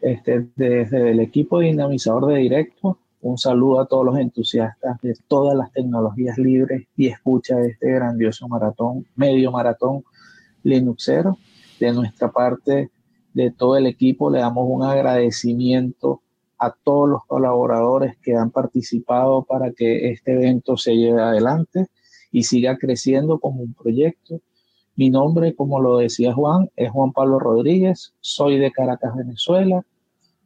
[0.00, 5.14] Este, desde el equipo de dinamizador de directo, un saludo a todos los entusiastas de
[5.28, 10.04] todas las tecnologías libres y escucha este grandioso maratón, medio maratón
[10.62, 11.36] Linuxero.
[11.78, 12.90] De nuestra parte,
[13.32, 16.22] de todo el equipo, le damos un agradecimiento
[16.60, 21.86] a todos los colaboradores que han participado para que este evento se lleve adelante
[22.30, 24.42] y siga creciendo como un proyecto.
[24.94, 29.86] Mi nombre, como lo decía Juan, es Juan Pablo Rodríguez, soy de Caracas, Venezuela,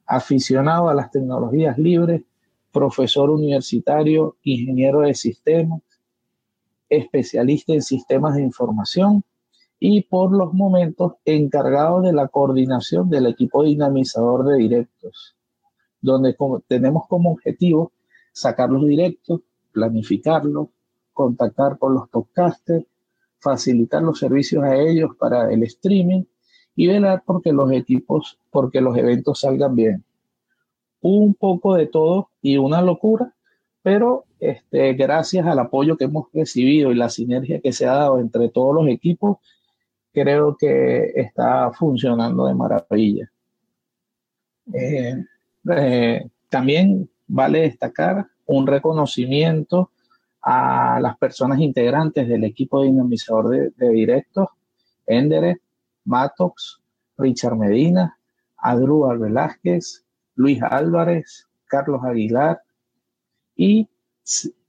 [0.07, 2.23] aficionado a las tecnologías libres,
[2.71, 5.83] profesor universitario, ingeniero de sistemas,
[6.89, 9.25] especialista en sistemas de información
[9.81, 15.34] y por los momentos encargado de la coordinación del equipo dinamizador de directos
[16.05, 16.37] donde
[16.67, 17.93] tenemos como objetivo
[18.33, 19.41] sacar los directos,
[19.73, 20.69] planificarlos,
[21.13, 22.85] contactar con los podcasters,
[23.39, 26.25] facilitar los servicios a ellos para el streaming
[26.77, 30.05] y velar porque los equipos, porque los eventos salgan bien.
[31.01, 33.35] Un poco de todo y una locura,
[33.83, 38.19] pero este, gracias al apoyo que hemos recibido y la sinergia que se ha dado
[38.19, 39.39] entre todos los equipos,
[40.13, 43.31] creo que está funcionando de maravilla.
[46.49, 49.91] También vale destacar un reconocimiento
[50.43, 54.49] a las personas integrantes del equipo de dinamizador de, directos,
[55.07, 55.61] Endere,
[56.05, 56.81] Matox,
[57.17, 58.19] Richard Medina,
[58.59, 62.61] Adrúbal Velázquez, Luis Álvarez, Carlos Aguilar
[63.57, 63.89] y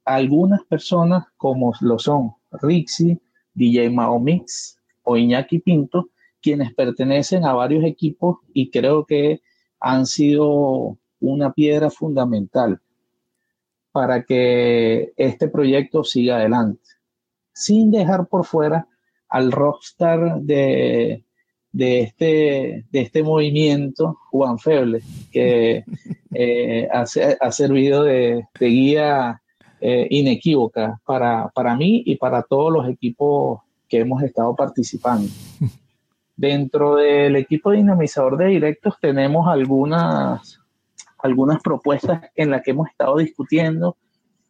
[0.05, 3.19] algunas personas como lo son Rixi,
[3.53, 3.89] DJ
[4.21, 6.09] Mix o Iñaki Pinto,
[6.41, 9.41] quienes pertenecen a varios equipos y creo que
[9.85, 12.81] han sido una piedra fundamental
[13.91, 16.81] para que este proyecto siga adelante,
[17.53, 18.87] sin dejar por fuera
[19.29, 21.23] al rockstar de,
[21.71, 25.83] de, este, de este movimiento, Juan Feble, que
[26.33, 29.39] eh, ha, servido de, guía
[29.79, 35.29] eh, inequívoca para, para mí y para todos los equipos que hemos estado participando.
[36.37, 40.59] Dentro del equipo dinamizador de directos tenemos algunas
[41.25, 43.97] algunas propuestas en las que hemos estado discutiendo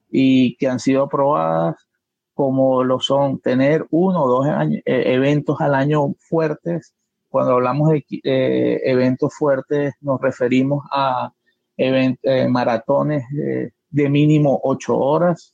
[0.10, 1.88] y que han sido aprobadas,
[2.34, 6.94] como lo son tener uno o dos eh, eventos al año fuertes.
[7.30, 11.32] Cuando hablamos de eventos fuertes nos referimos a
[11.78, 13.24] eh, maratones
[13.90, 15.54] de mínimo ocho horas,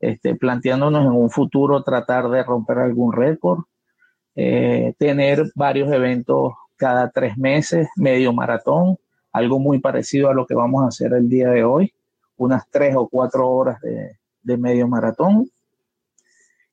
[0.00, 3.60] este, planteándonos en un futuro tratar de romper algún récord,
[4.34, 8.98] eh, tener varios eventos cada tres meses, medio maratón,
[9.32, 11.92] algo muy parecido a lo que vamos a hacer el día de hoy,
[12.36, 15.48] unas tres o cuatro horas de, medio maratón.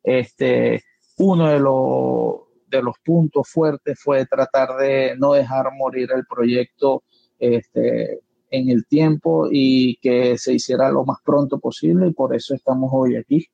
[0.04, 0.84] Este,
[1.18, 7.04] uno de, de los puntos fuertes fue tratar de no dejar morir el proyecto
[7.38, 8.20] este,
[8.52, 12.90] en el tiempo y que se hiciera lo más pronto posible y por eso estamos
[12.94, 13.48] hoy aquí.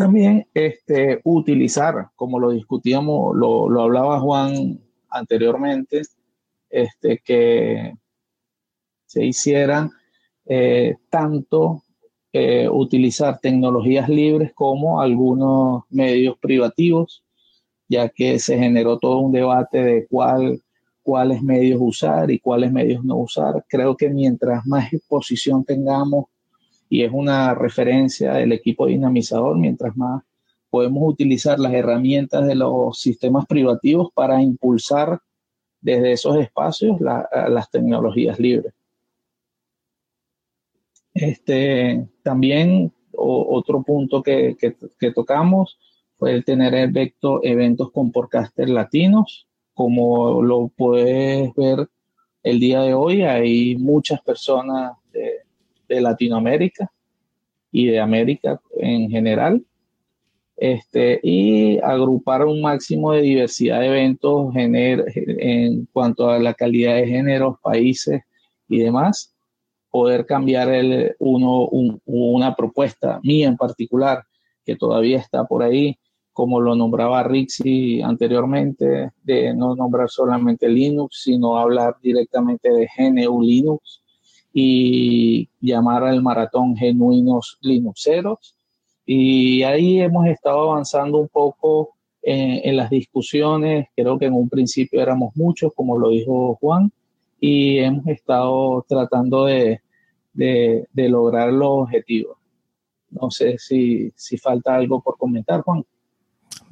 [0.00, 6.00] También este, utilizar, como lo discutíamos, lo, lo hablaba Juan anteriormente,
[6.70, 7.92] este, que
[9.04, 9.90] se hicieran
[10.46, 11.82] eh, tanto
[12.32, 17.22] eh, utilizar tecnologías libres como algunos medios privativos,
[17.86, 20.62] ya que se generó todo un debate de cuál,
[21.02, 23.66] cuáles medios usar y cuáles medios no usar.
[23.68, 26.24] Creo que mientras más exposición tengamos,
[26.90, 30.24] y es una referencia del equipo dinamizador, mientras más
[30.68, 35.20] podemos utilizar las herramientas de los sistemas privativos para impulsar
[35.80, 38.74] desde esos espacios las tecnologías libres.
[41.14, 44.56] Este, también otro punto que,
[45.14, 45.78] tocamos
[46.16, 49.46] fue el tener eventos con podcasters latinos.
[49.74, 51.88] Como lo puedes ver
[52.42, 54.92] el día de hoy, hay muchas personas
[55.98, 56.92] Latinoamérica
[57.72, 59.64] y de América en general.
[60.56, 67.06] Este, y agrupar un máximo de diversidad de eventos en cuanto a la calidad de
[67.06, 68.20] géneros, países
[68.68, 69.34] y demás,
[69.90, 71.66] poder cambiar el, uno,
[72.04, 74.22] una propuesta mía en particular,
[74.64, 75.98] que todavía está por ahí,
[76.32, 83.40] como lo nombraba Rixi anteriormente, de no nombrar solamente Linux, sino hablar directamente de GNU
[83.40, 84.02] Linux
[84.52, 88.56] y llamar al maratón genuinos Linuxeros
[89.12, 93.88] y ahí hemos estado avanzando un poco en, las discusiones.
[93.96, 96.92] Creo que en un principio éramos muchos, como lo dijo Juan,
[97.40, 99.80] y hemos estado tratando de,
[100.32, 102.38] de, lograr los objetivos.
[103.10, 105.84] No sé si, si falta algo por comentar, Juan.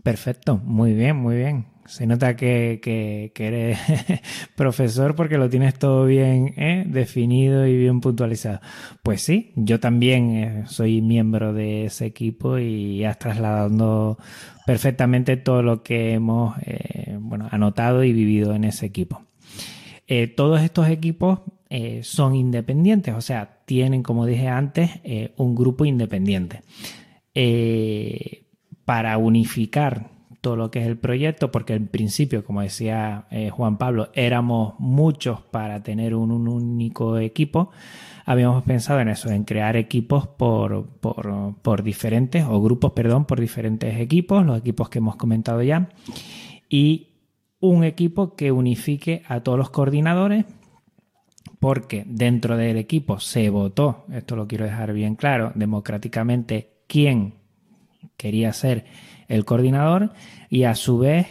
[0.04, 1.66] Perfecto, muy bien, muy bien.
[1.88, 3.78] Se nota que, eres
[4.56, 6.84] profesor porque lo tienes todo bien ¿eh?
[6.86, 8.60] definido y bien puntualizado.
[9.02, 14.18] Pues sí, yo también eh, soy miembro de ese equipo y has trasladado
[14.66, 19.22] perfectamente todo lo que hemos eh, bueno, anotado y vivido en ese equipo.
[20.36, 21.40] todos estos equipos
[22.02, 24.90] son independientes, o sea, tienen, como dije antes,
[25.36, 26.60] un grupo independiente.
[28.84, 33.76] para unificar todo lo que es el proyecto, porque en principio, como decía eh, Juan
[33.76, 37.70] Pablo, éramos muchos para tener un, único equipo.
[38.24, 43.98] Habíamos pensado en eso, en crear equipos por, por, diferentes, o grupos, perdón, por diferentes
[43.98, 45.88] equipos, los equipos que hemos comentado ya,
[46.68, 47.08] y
[47.60, 50.44] un equipo que unifique a todos los coordinadores
[51.58, 57.34] porque dentro del equipo se votó, esto lo quiero dejar bien claro, democráticamente quién
[58.16, 58.84] quería ser
[59.28, 60.12] el coordinador
[60.50, 61.26] y a su vez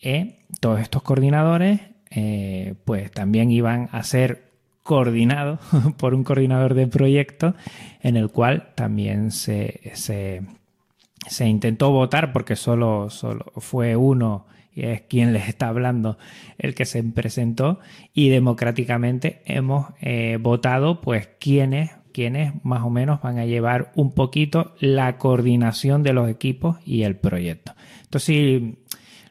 [0.00, 4.50] eh, todos estos coordinadores eh, pues también iban a ser
[4.82, 5.60] coordinados
[5.96, 7.54] por un coordinador de proyecto
[8.00, 15.02] en el cual también se, se, intentó votar porque solo, solo fue uno y es
[15.02, 16.18] quien les está hablando
[16.58, 17.78] el que se presentó.
[18.14, 24.12] Y democráticamente hemos eh, votado pues quienes quienes más o menos van a llevar un
[24.12, 27.72] poquito la coordinación de los equipos y el proyecto.
[28.04, 28.78] Entonces sí,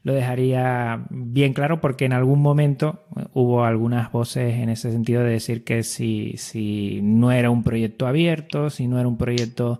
[0.03, 5.31] lo dejaría bien claro porque en algún momento hubo algunas voces en ese sentido de
[5.31, 9.79] decir que si, si no era un proyecto abierto, si no era un proyecto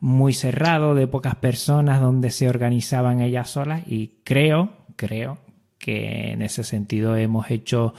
[0.00, 5.38] muy cerrado de pocas personas donde se organizaban ellas solas y creo, creo
[5.78, 7.94] que en ese sentido hemos hecho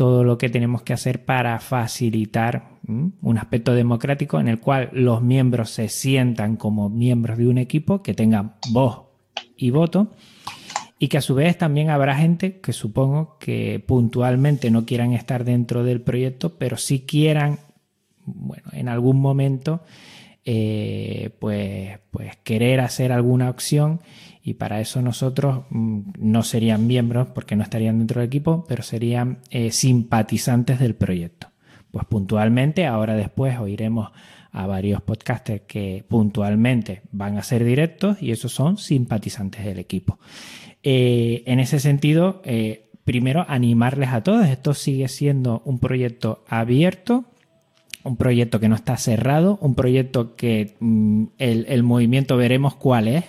[0.00, 5.20] todo lo que tenemos que hacer para facilitar un aspecto democrático en el cual los
[5.20, 9.02] miembros se sientan como miembros de un equipo que tengan voz
[9.58, 10.12] y voto
[10.98, 15.44] y que a su vez también habrá gente que supongo que puntualmente no quieran estar
[15.44, 17.58] dentro del proyecto, pero sí quieran,
[18.24, 19.82] bueno, en algún momento
[20.44, 24.00] eh, pues, pues querer hacer alguna acción
[24.42, 28.82] y para eso nosotros mm, no serían miembros porque no estarían dentro del equipo, pero
[28.82, 31.48] serían eh, simpatizantes del proyecto.
[31.90, 34.12] Pues puntualmente, ahora después oiremos
[34.52, 40.18] a varios podcasters que puntualmente van a ser directos y esos son simpatizantes del equipo.
[40.82, 42.42] Eh, en ese sentido,
[43.04, 47.26] primero animarles a todos, esto sigue siendo un proyecto abierto,
[48.04, 53.24] un proyecto que no está cerrado, un proyecto que mm, el, movimiento veremos cuál es,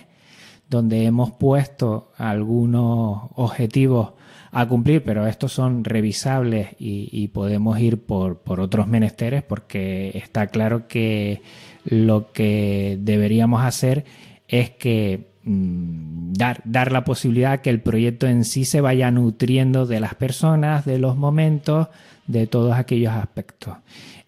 [0.68, 4.12] donde hemos puesto algunos objetivos
[4.50, 10.46] a cumplir, pero estos son revisables y, podemos ir por, por, otros menesteres porque está
[10.48, 11.42] claro que
[11.84, 14.04] lo que deberíamos hacer
[14.48, 19.86] es que mm, dar, dar la posibilidad que el proyecto en sí se vaya nutriendo
[19.86, 21.88] de las personas, de los momentos,
[22.26, 23.76] de todos aquellos aspectos.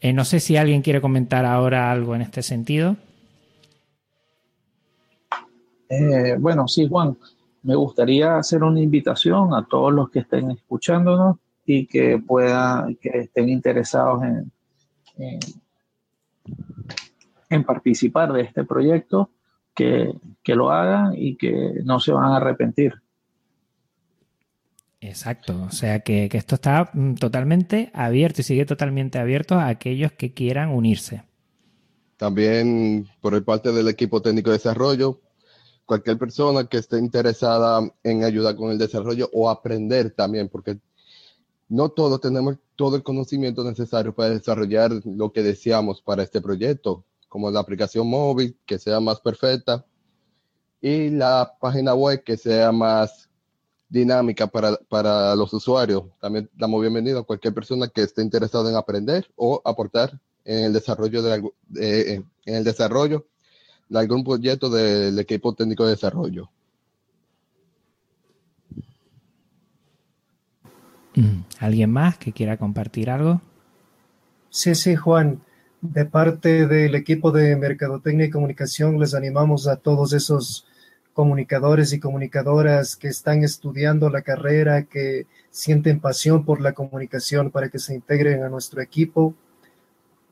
[0.04, 2.94] Eh, no sé si alguien quiere comentar ahora algo en este sentido.
[5.88, 7.16] Eh, bueno, sí, Juan,
[7.62, 13.20] me gustaría hacer una invitación a todos los que estén escuchándonos y que puedan, que
[13.20, 14.52] estén interesados en,
[17.48, 19.30] en, participar de este proyecto,
[19.74, 20.12] que,
[20.42, 22.92] que lo hagan y que no se van a arrepentir.
[25.06, 30.12] Exacto, o sea que, esto está mm, totalmente abierto y sigue totalmente abierto a aquellos
[30.12, 31.24] que quieran unirse.
[32.16, 35.20] También por parte del equipo técnico de desarrollo,
[35.84, 40.78] cualquier persona que esté interesada en ayudar con el desarrollo o aprender también, porque
[41.68, 47.04] no todos tenemos todo el conocimiento necesario para desarrollar lo que deseamos para este proyecto,
[47.28, 49.84] como la aplicación móvil que sea más perfecta
[50.80, 53.23] y la página web que sea más
[53.94, 56.02] dinámica para, los usuarios.
[56.20, 60.72] También damos bienvenido a cualquier persona que esté interesada en aprender o aportar en el
[60.72, 63.26] desarrollo de, en el desarrollo
[63.88, 66.50] de algún proyecto del equipo técnico de desarrollo.
[71.14, 73.40] Mm, ¿Alguien más que quiera compartir algo?
[74.50, 75.40] Sí, sí, Juan.
[75.80, 80.66] De parte del equipo de Mercadotecnia y Comunicación, les animamos a todos esos
[81.14, 87.68] comunicadores y comunicadoras que están estudiando la carrera, que sienten pasión por la comunicación para
[87.70, 89.34] que se integren a nuestro equipo.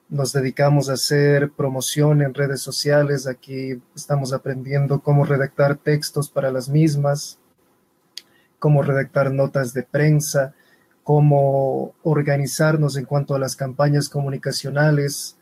[0.08, 3.28] Nos dedicamos a hacer promoción en redes sociales.
[3.28, 7.38] Aquí estamos aprendiendo cómo redactar textos para las mismas,
[8.58, 10.52] cómo redactar notas de prensa,
[11.04, 15.36] cómo organizarnos en cuanto a las campañas comunicacionales,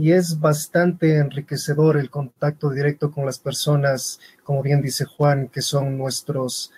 [0.00, 5.60] y es bastante enriquecedor el contacto directo con las personas, como bien dice Juan, que
[5.60, 6.72] son nuestros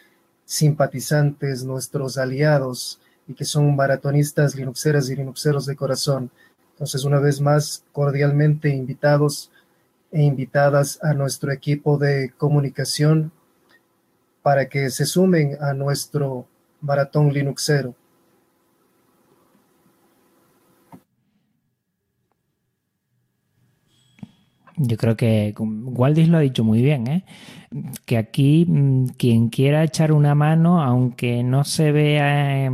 [0.45, 6.33] simpatizantes, nuestros aliados y que son maratonistas linuxeras y linuxeros de corazón.
[6.73, 9.53] Entonces, una vez más, cordialmente invitados
[10.11, 13.31] e invitadas a nuestro equipo de comunicación
[14.43, 16.49] para que se sumen a nuestro
[16.81, 17.95] maratón linuxero.
[24.77, 27.25] Yo creo que Waldis lo ha dicho muy bien, ¿eh?
[28.05, 32.71] que aquí mm, quien quiera echar una mano, aunque no se vea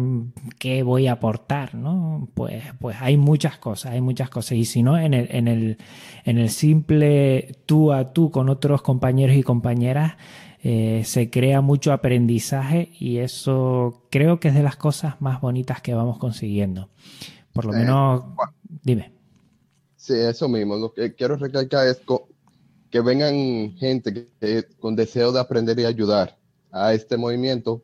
[0.58, 2.28] qué voy a aportar, ¿no?
[2.34, 4.52] Pues, pues hay muchas cosas, hay muchas cosas.
[4.52, 5.78] Y si no, en el, en el,
[6.24, 10.14] en el simple tú a tú con otros compañeros y compañeras,
[10.62, 15.80] eh, se crea mucho aprendizaje y eso creo que es de las cosas más bonitas
[15.80, 16.90] que vamos consiguiendo.
[17.52, 18.24] Por lo menos,
[18.82, 19.17] dime.
[20.08, 20.74] Sí, eso mismo.
[20.74, 22.00] Lo que quiero recalcar es
[22.90, 24.26] que vengan gente
[24.80, 26.34] con deseo de aprender y ayudar
[26.70, 27.82] a este movimiento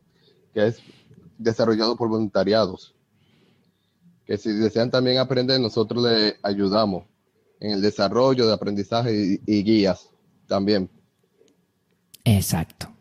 [0.51, 0.79] que es
[1.37, 2.95] desarrollado por voluntariados.
[4.25, 7.03] Que si desean también aprender, nosotros les ayudamos
[7.59, 10.09] en el desarrollo de aprendizaje y, guías
[10.47, 10.89] también.
[12.23, 12.91] Exacto.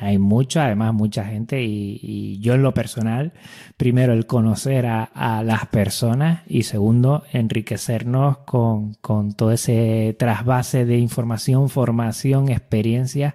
[0.00, 3.32] Hay mucho, además mucha gente y, yo en lo personal,
[3.76, 10.98] primero el conocer a, las personas y segundo enriquecernos con, con todo ese trasvase de
[10.98, 13.34] información, formación, experiencia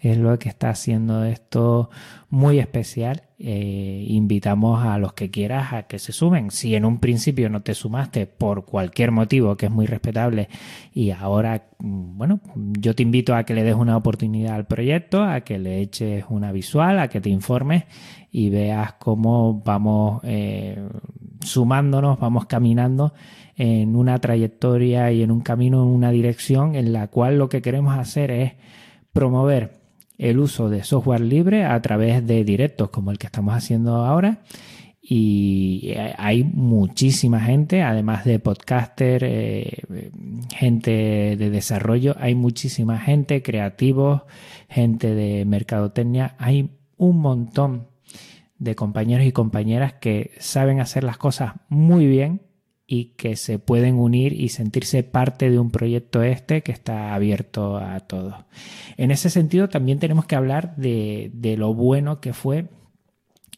[0.00, 1.90] es lo que está haciendo esto
[2.30, 3.22] muy especial.
[3.38, 6.50] Eh, invitamos a los que quieras a que se sumen.
[6.50, 10.48] Si en un principio no te sumaste por cualquier motivo, que es muy respetable,
[10.92, 12.40] y ahora, mm, bueno,
[12.78, 16.24] yo te invito a que le des una oportunidad al proyecto, a que le eches
[16.28, 17.84] una visual, a que te informes
[18.30, 20.86] y veas cómo vamos eh,
[21.40, 23.14] sumándonos, vamos caminando
[23.56, 27.62] en una trayectoria y en un camino, en una dirección en la cual lo que
[27.62, 28.52] queremos hacer es
[29.12, 29.77] promover
[30.18, 34.42] el uso de software libre a través de directos como el que estamos haciendo ahora.
[35.00, 39.84] Y hay muchísima gente, además de podcaster, eh,
[40.54, 44.22] gente de desarrollo, hay muchísima gente, creativos,
[44.68, 47.88] gente de mercadotecnia, hay un montón
[48.58, 52.42] de compañeros y compañeras que saben hacer las cosas muy bien
[52.90, 57.76] y que se pueden unir y sentirse parte de un proyecto este que está abierto
[57.76, 58.34] a todos.
[58.96, 62.70] En ese sentido, también tenemos que hablar de, lo bueno que fue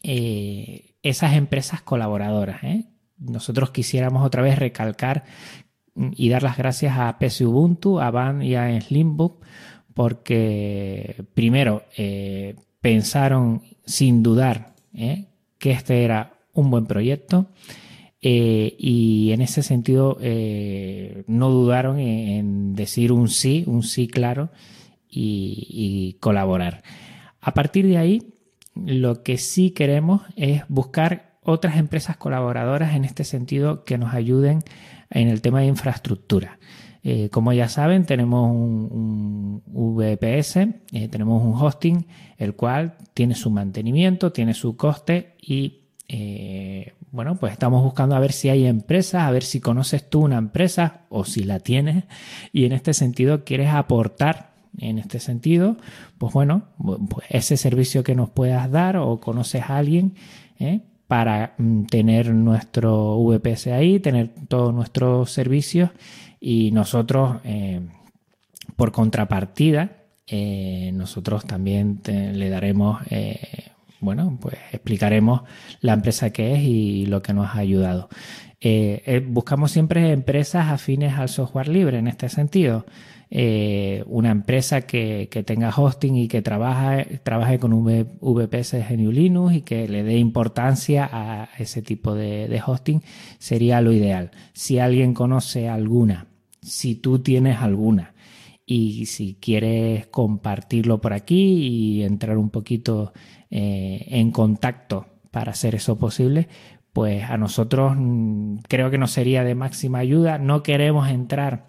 [0.02, 2.64] eh, esas empresas colaboradoras.
[2.64, 2.86] ¿eh?
[3.18, 5.22] Nosotros quisiéramos otra vez recalcar
[5.94, 9.44] y dar las gracias a PC Ubuntu, a Van y a Slimbook,
[9.94, 17.46] porque primero eh, pensaron sin dudar que este era un buen proyecto.
[18.22, 24.50] Eh, y en ese sentido eh, no dudaron en, decir un sí, un sí claro
[25.08, 26.82] y, colaborar.
[27.40, 28.34] A partir de ahí,
[28.74, 34.60] lo que sí queremos es buscar otras empresas colaboradoras en este sentido que nos ayuden
[35.08, 36.58] en el tema de infraestructura.
[37.02, 40.58] Eh, como ya saben, tenemos un, un VPS,
[41.10, 42.06] tenemos un hosting,
[42.36, 45.78] el cual tiene su mantenimiento, tiene su coste y
[47.12, 50.38] bueno, pues estamos buscando a ver si hay empresas, a ver si conoces tú una
[50.38, 52.04] empresa o si la tienes.
[52.52, 55.76] Y en este sentido quieres aportar en este sentido,
[56.18, 60.14] pues bueno, pues ese servicio que nos puedas dar o conoces a alguien
[60.60, 60.80] ¿eh?
[61.08, 65.90] para mm, tener nuestro VPS ahí, tener todos nuestros servicios.
[66.40, 67.80] Y nosotros, eh,
[68.76, 69.96] por contrapartida,
[70.26, 73.00] eh, nosotros también le daremos
[74.00, 75.42] bueno, pues explicaremos
[75.80, 78.08] la empresa que es y lo que nos ha ayudado.
[78.60, 82.86] Eh, eh, buscamos siempre empresas afines al software libre en este sentido.
[83.32, 89.62] Eh, una empresa que, tenga hosting y que trabaje, trabaje con VPS GNU Linux y
[89.62, 93.02] que le dé importancia a ese tipo de, de hosting
[93.38, 94.32] sería lo ideal.
[94.52, 96.26] Si alguien conoce alguna,
[96.60, 98.14] si tú tienes alguna,
[98.70, 101.56] y si quieres compartirlo por aquí
[101.96, 103.12] y entrar un poquito
[103.50, 106.48] eh, en contacto para hacer eso posible,
[106.92, 110.38] pues a nosotros mm, creo que nos sería de máxima ayuda.
[110.38, 111.66] No queremos entrar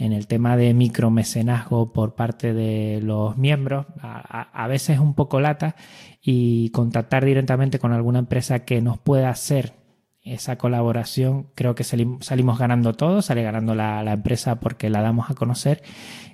[0.00, 5.76] en el tema de micromecenazgo por parte de los miembros, a, veces un poco lata,
[6.22, 9.74] y contactar directamente con alguna empresa que nos pueda hacer
[10.22, 15.34] esa colaboración, creo que salimos ganando todos, sale ganando la, empresa porque la damos a
[15.34, 15.82] conocer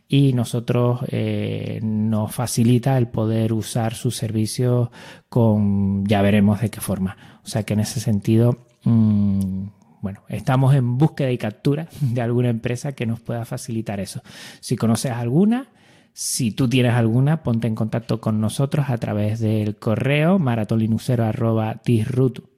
[0.09, 4.91] y nosotros eh, nos facilita el poder usar sus servicios
[5.29, 7.17] con ya veremos de qué forma.
[7.45, 9.65] O sea que en ese sentido, mm,
[10.01, 14.23] bueno, estamos en búsqueda y captura de alguna empresa que nos pueda facilitar eso.
[14.61, 15.69] Si conoces alguna,
[16.19, 22.57] si tú tienes alguna, ponte en contacto con nosotros a través del correo maratonlinuxero.tisroot.com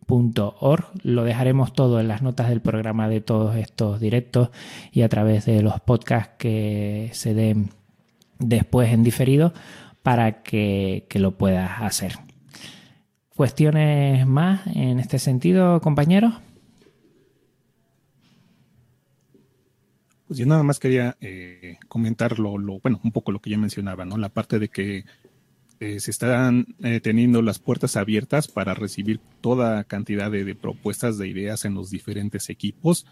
[1.03, 4.51] lo dejaremos todo en las notas del programa de todos estos directos
[4.91, 7.71] y a través de los podcasts que se den
[8.39, 9.53] después en diferido
[10.03, 12.15] para que, lo puedas hacer.
[13.37, 16.35] ¿Cuestiones más en este sentido, compañeros?
[20.29, 24.05] Pues yo nada más quería eh, comentar lo, bueno, un poco lo que ya mencionaba,
[24.05, 24.18] ¿no?
[24.18, 25.07] La parte de que
[25.81, 31.29] eh, se están eh, teniendo las puertas abiertas para recibir toda cantidad de, propuestas de
[31.29, 33.07] ideas en los diferentes equipos.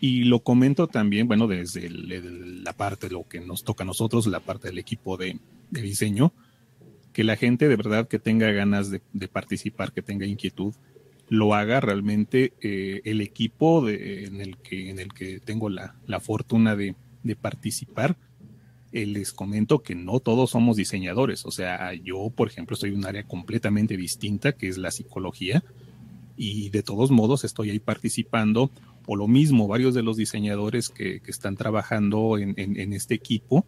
[0.00, 4.26] Y lo comento también, bueno, desde la parte de lo que nos toca a nosotros,
[4.28, 5.40] la parte del equipo de,
[5.70, 6.32] diseño,
[7.12, 10.74] que la gente de verdad que tenga ganas de, participar, que tenga inquietud,
[11.28, 16.20] lo haga realmente eh, el equipo en, el que, en el que tengo la, la
[16.20, 18.16] fortuna de, de participar
[18.94, 21.44] eh, les comento que no todos somos diseñadores.
[21.46, 25.64] O sea, yo, por ejemplo, estoy en un área completamente distinta, que es la psicología,
[26.36, 28.70] y de todos modos estoy ahí participando.
[29.06, 33.66] O lo mismo, varios de los diseñadores que, están trabajando en, este equipo,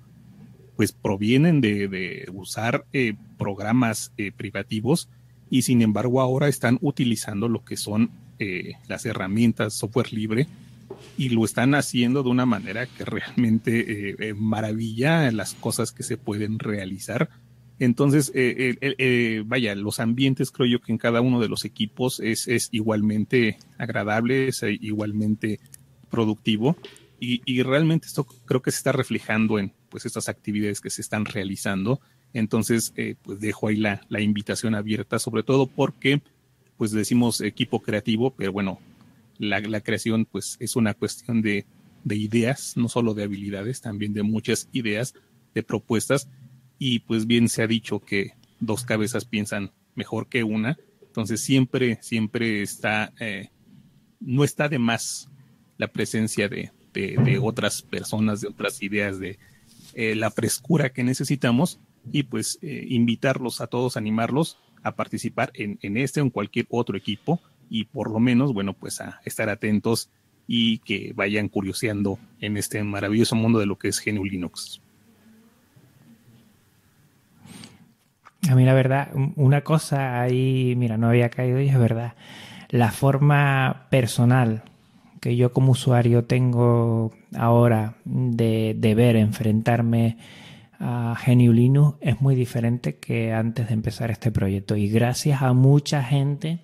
[0.77, 5.09] pues provienen de, usar eh, programas eh, privativos
[5.51, 10.47] y sin embargo ahora están utilizando lo que son eh, las herramientas software libre
[11.17, 16.59] y lo están haciendo de una manera que realmente maravilla las cosas que se pueden
[16.59, 17.29] realizar.
[17.79, 18.33] Entonces,
[19.45, 23.59] vaya, los ambientes creo yo que en cada uno de los equipos es, es igualmente
[23.79, 25.61] agradable, es igualmente
[26.09, 26.77] productivo
[27.19, 31.25] y, realmente esto creo que se está reflejando en pues estas actividades que se están
[31.25, 32.01] realizando.
[32.33, 36.21] Entonces, eh, pues dejo ahí la, la, invitación abierta, sobre todo porque,
[36.77, 38.79] pues decimos equipo creativo, pero bueno,
[39.39, 41.65] la, la creación pues es una cuestión de,
[42.05, 45.15] de, ideas, no solo de habilidades, también de muchas ideas,
[45.55, 46.29] de propuestas.
[46.79, 50.77] Y pues bien se ha dicho que dos cabezas piensan mejor que una.
[51.03, 53.49] Entonces siempre, siempre está, eh,
[54.21, 55.31] no está de más
[55.79, 59.39] la presencia de, de, otras personas, de otras ideas, de
[59.95, 61.81] eh, la frescura que necesitamos
[62.13, 66.67] y pues eh, invitarlos a todos, animarlos a participar en, en este o en cualquier
[66.71, 70.11] otro equipo y por lo menos, bueno, pues a estar atentos
[70.47, 74.81] y que vayan curioseando en este maravilloso mundo de lo que es GNU Linux.
[78.49, 82.15] A mí la verdad, una cosa ahí, mira, no había caído y es verdad,
[82.69, 84.63] la forma personal
[85.21, 90.17] que yo como usuario tengo ahora de, ver, enfrentarme
[90.79, 94.77] a Linux es muy diferente que antes de empezar este proyecto.
[94.77, 96.61] Y gracias a mucha gente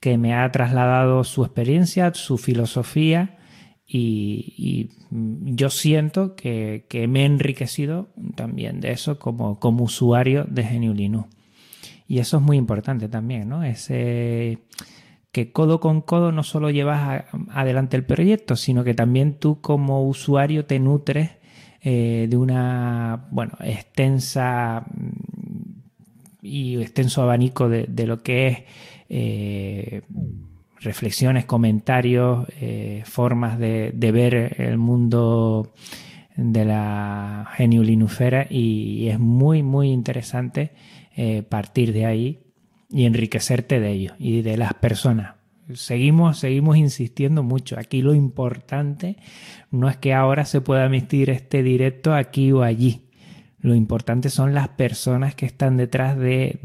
[0.00, 3.38] que me ha trasladado su experiencia, su filosofía
[3.86, 10.94] y, yo siento que, me he enriquecido también de eso como, como usuario de GNU
[10.94, 11.28] Linux.
[12.08, 13.62] Y eso es muy importante también, ¿no?
[13.62, 14.58] Ese
[15.36, 20.08] que codo con codo no solo llevas adelante el proyecto, sino que también tú como
[20.08, 21.32] usuario te nutres
[21.88, 28.62] eh, de una bueno, extensa mm, y extenso abanico de, lo que es
[29.08, 30.02] eh,
[30.80, 35.74] reflexiones, comentarios, eh, formas de, ver el mundo
[36.34, 40.72] de la genio linufera y es muy muy interesante
[41.48, 42.40] partir de ahí
[42.90, 45.35] y enriquecerte de ellos y de las personas.
[45.74, 47.78] Seguimos, seguimos insistiendo mucho.
[47.78, 49.16] Aquí lo importante
[49.70, 53.06] no es que ahora se pueda emitir este directo aquí o allí.
[53.58, 56.60] Lo importante son las personas que están detrás de,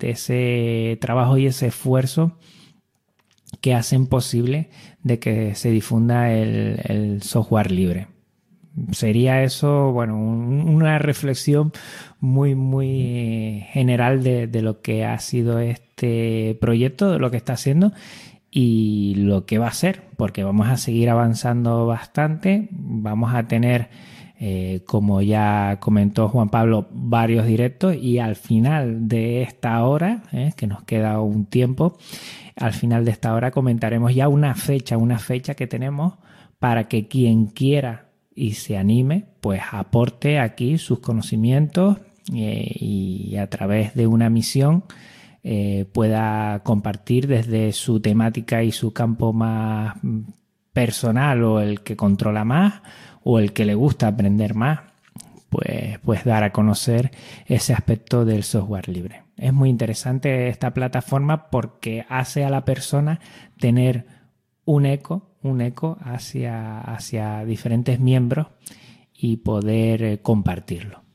[0.00, 2.38] ese trabajo y ese esfuerzo
[3.60, 4.70] que hacen posible
[5.02, 8.08] de que se difunda el, software libre
[8.92, 11.72] sería eso, bueno, una reflexión
[12.20, 17.92] muy, muy general de, lo que ha sido este proyecto, de lo que está haciendo
[18.50, 23.90] y lo que va a ser, porque vamos a seguir avanzando bastante, vamos a tener,
[24.40, 30.52] eh, como ya comentó Juan Pablo, varios directos y al final de esta hora, eh,
[30.56, 31.98] que nos queda un tiempo,
[32.56, 36.14] al final de esta hora comentaremos ya una fecha, una fecha que tenemos
[36.58, 41.98] para que quien quiera y se anime, pues aporte aquí sus conocimientos
[42.34, 44.84] eh, y a través de una misión
[45.50, 49.96] eh, pueda compartir desde su temática y su campo más
[50.72, 52.82] personal o el que controla más
[53.24, 54.80] o el que le gusta aprender más,
[55.48, 57.10] pues, pues dar a conocer
[57.46, 59.22] ese aspecto del software libre.
[59.38, 63.20] Es muy interesante esta plataforma porque hace a la persona
[63.56, 64.06] tener
[64.66, 68.48] un eco un eco hacia, hacia diferentes miembros
[69.14, 71.07] y poder eh, compartirlo.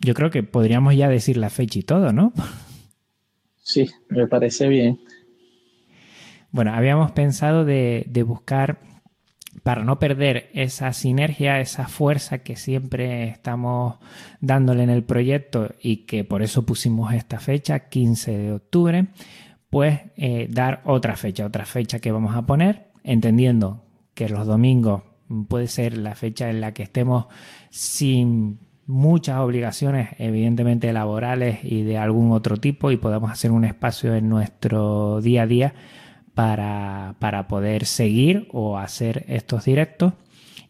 [0.00, 2.32] Yo creo que podríamos ya decir la fecha y todo, ¿no?
[3.62, 5.00] Sí, me parece bien.
[6.50, 8.80] Bueno, habíamos pensado de, de buscar
[9.62, 13.96] para no perder esa sinergia, esa fuerza que siempre estamos
[14.40, 19.06] dándole en el proyecto y que por eso pusimos esta fecha, 15 de octubre,
[19.70, 23.84] pues eh, dar otra fecha, otra fecha que vamos a poner, entendiendo
[24.14, 25.02] que los domingos
[25.48, 27.26] puede ser la fecha en la que estemos
[27.70, 34.14] sin muchas obligaciones, evidentemente laborales y de algún otro tipo, y podamos hacer un espacio
[34.14, 35.74] en nuestro día a día
[36.34, 40.14] para, para poder seguir o hacer estos directos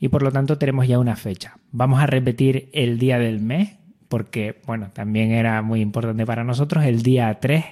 [0.03, 1.59] y por lo tanto tenemos ya una fecha.
[1.71, 3.77] Vamos a repetir el día del mes
[4.09, 7.65] porque, bueno, también era muy importante para nosotros, el día 3.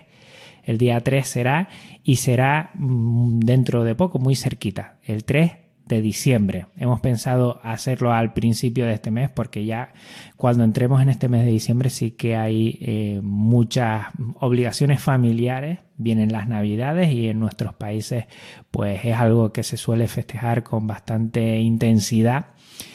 [0.62, 1.68] El día 3 será
[2.05, 5.53] y será mm, dentro de poco, muy cerquita, el 3
[5.97, 6.66] de diciembre.
[6.76, 9.93] Hemos pensado hacerlo al principio de este mes porque ya
[10.36, 14.07] cuando entremos en este mes de diciembre sí que hay eh, muchas
[14.41, 18.24] obligaciones familiares vienen las navidades y en nuestros países
[18.70, 22.47] pues es algo que se suele festejar con bastante intensidad.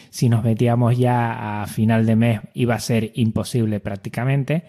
[0.10, 4.64] Si nos metíamos ya a final de mes iba a ser imposible prácticamente,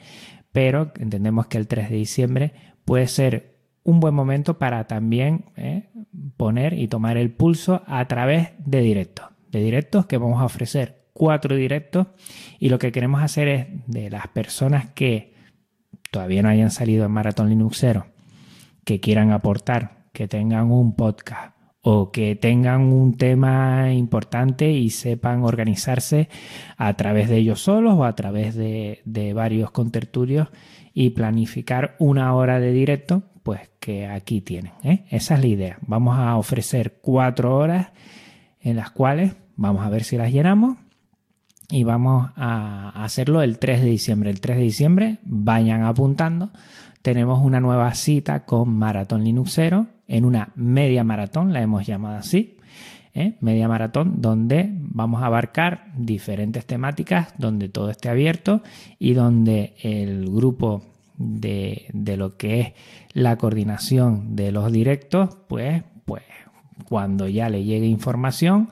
[0.52, 2.52] pero entendemos que el 3 de diciembre
[2.84, 3.55] puede ser
[3.86, 5.90] un buen momento para también ¿eh?
[6.36, 9.26] poner y tomar el pulso a través de directos.
[9.52, 12.08] De directos que vamos a ofrecer cuatro directos
[12.58, 15.34] y lo que queremos hacer es de las personas que
[16.10, 18.06] todavía no hayan salido en Maratón Linuxero,
[18.84, 25.44] que quieran aportar, que tengan un podcast o que tengan un tema importante y sepan
[25.44, 26.28] organizarse
[26.76, 30.48] a través de ellos solos o a través de, de varios contertulios
[30.92, 34.72] y planificar una hora de directo pues que aquí tienen.
[34.82, 35.04] ¿eh?
[35.08, 35.78] Esa es la idea.
[35.82, 37.92] Vamos a ofrecer cuatro horas
[38.60, 40.78] en las cuales vamos a ver si las llenamos
[41.70, 44.30] y vamos a hacerlo el 3 de diciembre.
[44.30, 46.50] El 3 de diciembre, vayan apuntando.
[47.02, 52.56] Tenemos una nueva cita con Maratón Linuxero en una media maratón, la hemos llamado así.
[53.14, 53.36] ¿eh?
[53.40, 58.64] Media maratón donde vamos a abarcar diferentes temáticas, donde todo esté abierto
[58.98, 60.82] y donde el grupo
[61.18, 62.72] de, lo que es
[63.12, 66.22] la coordinación de los directos, pues, pues
[66.88, 68.70] cuando ya le llegue información,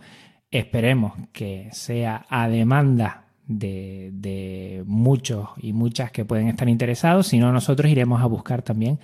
[0.50, 7.38] esperemos que sea a demanda de, de, muchos y muchas que pueden estar interesados, si
[7.38, 8.98] no nosotros iremos a buscar también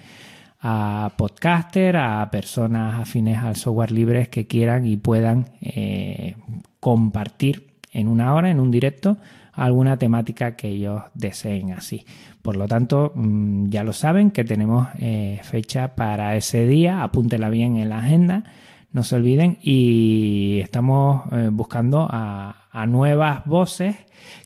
[0.62, 6.36] a podcaster, a personas afines al software libre que quieran y puedan eh,
[6.80, 9.16] compartir en una hora, en un directo,
[9.60, 12.06] alguna temática que ellos deseen así.
[12.40, 17.50] Por lo tanto, mm, ya lo saben que tenemos eh, fecha para ese día, apúntela
[17.50, 18.44] bien en la agenda,
[18.90, 22.56] no se olviden, y estamos eh, buscando a,
[22.88, 23.96] nuevas voces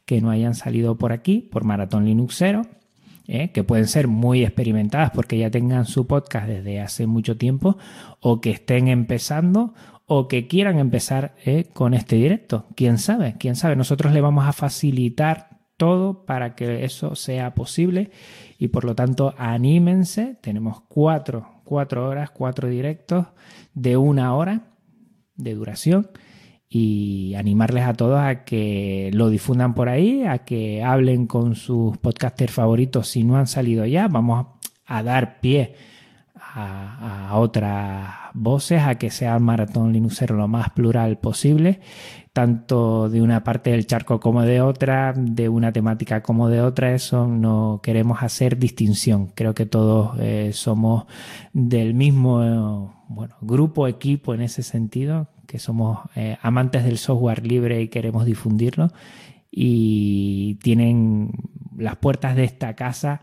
[0.05, 2.63] que no hayan salido por aquí, por Maratón Linuxero.
[3.27, 7.79] Eh, que pueden ser muy experimentadas porque ya tengan su podcast desde hace mucho tiempo
[8.21, 9.73] o que estén empezando
[10.07, 12.67] o que quieran empezar eh, con este directo.
[12.77, 13.37] ¿Quién sabe?
[13.39, 13.77] ¿Quién sabe?
[13.77, 18.11] Nosotros le vamos a facilitar todo para que eso sea posible
[18.59, 20.37] y por lo tanto anímense.
[20.41, 23.27] Tenemos cuatro, cuatro horas, cuatro directos
[23.73, 24.75] de una hora
[25.37, 26.11] de duración
[26.69, 31.97] y animarles a todos a que lo difundan por ahí, a que hablen con sus
[31.99, 34.09] podcasters favoritos si no han salido ya.
[34.09, 34.47] Vamos
[34.85, 35.75] a dar pie
[36.55, 41.81] a, otras voces, a que sea el maratón Linuxero lo más plural posible,
[42.33, 46.95] tanto de una parte del charco como de otra, de una temática como de otra,
[46.95, 49.33] eso no queremos hacer distinción.
[49.35, 51.07] Creo que todos eh, somos
[51.53, 57.83] del mismo bueno, grupo, equipo en ese sentido, que somos eh, amantes del software libre
[57.83, 58.91] y queremos difundirlo.
[59.51, 61.31] Y tienen
[61.77, 63.23] las puertas de esta casa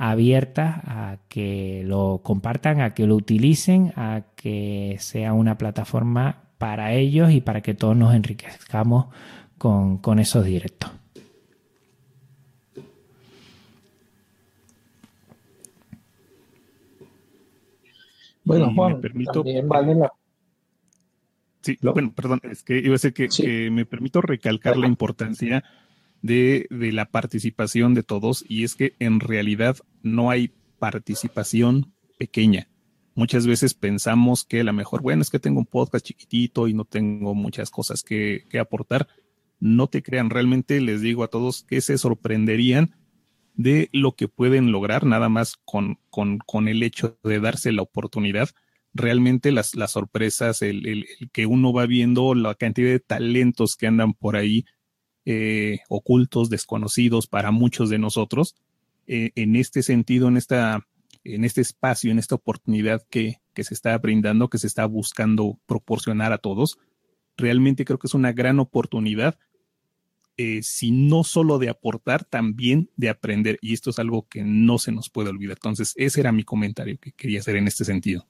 [0.00, 6.92] abiertas a que lo compartan, a que lo utilicen, a que sea una plataforma para
[6.92, 9.06] ellos y para que todos nos enriquezcamos
[9.58, 10.92] con, esos directos.
[18.44, 19.00] Bueno, Juan,
[19.32, 20.12] también vale la...
[21.60, 25.64] Sí, bueno, perdón, es que iba a decir que, me permito recalcar la importancia
[26.22, 32.68] de, la participación de todos y es que en realidad no hay participación pequeña.
[33.14, 36.84] Muchas veces pensamos que la mejor, bueno, es que tengo un podcast chiquitito y no
[36.84, 39.08] tengo muchas cosas que, aportar.
[39.58, 42.94] No te crean, realmente les digo a todos que se sorprenderían
[43.54, 48.50] de lo que pueden lograr nada más con, con, el hecho de darse la oportunidad.
[48.94, 53.88] Realmente las, las sorpresas, el, el, que uno va viendo, la cantidad de talentos que
[53.88, 54.64] andan por ahí,
[55.30, 58.56] eh, ocultos, desconocidos para muchos de nosotros.
[59.06, 60.86] Eh, en este sentido, en, esta,
[61.22, 66.32] en este espacio, en esta oportunidad que, se está brindando, que se está buscando proporcionar
[66.32, 66.78] a todos,
[67.36, 69.38] realmente creo que es una gran oportunidad,
[70.38, 73.58] eh, si no solo de aportar, también de aprender.
[73.60, 75.58] Y esto es algo que no se nos puede olvidar.
[75.58, 78.26] Entonces, ese era mi comentario que quería hacer en este sentido.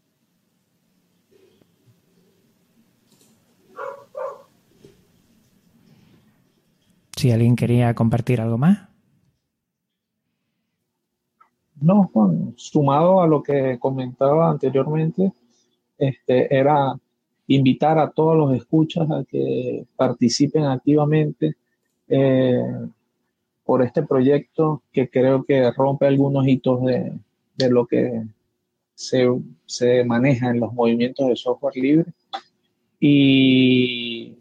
[7.18, 8.78] Si alguien quería compartir algo más.
[11.80, 12.12] No,
[12.54, 15.32] sumado a lo que comentaba anteriormente,
[15.98, 16.96] este, era
[17.48, 21.56] invitar a todos los escuchas a que participen activamente
[22.06, 22.62] eh,
[23.64, 27.18] por este proyecto que creo que rompe algunos hitos de,
[27.68, 28.28] lo que
[28.94, 29.26] se,
[29.66, 32.12] se, maneja en los movimientos de software libre.
[33.00, 34.38] Y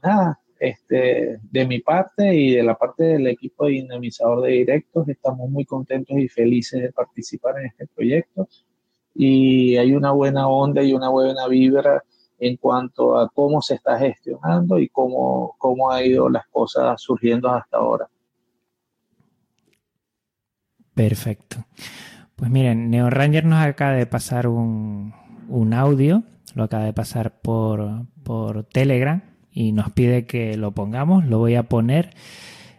[0.00, 5.08] nada, este, de mi parte y de la parte del equipo de dinamizador de directos,
[5.08, 8.48] estamos muy contentos y felices de participar en este proyecto.
[9.14, 12.02] y hay una buena onda y una buena vibra
[12.38, 17.48] en cuanto a cómo se está gestionando y cómo, cómo ha ido las cosas surgiendo
[17.48, 18.08] hasta ahora.
[20.94, 21.64] Perfecto.
[22.34, 25.14] Pues miren, Neo Ranger nos acaba de pasar un,
[25.48, 29.22] un audio, lo acaba de pasar por, por Telegram
[29.56, 31.24] y nos pide que lo pongamos.
[31.24, 32.10] Lo voy a poner.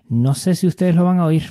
[0.08, 1.50] No sé si ustedes lo van a oír.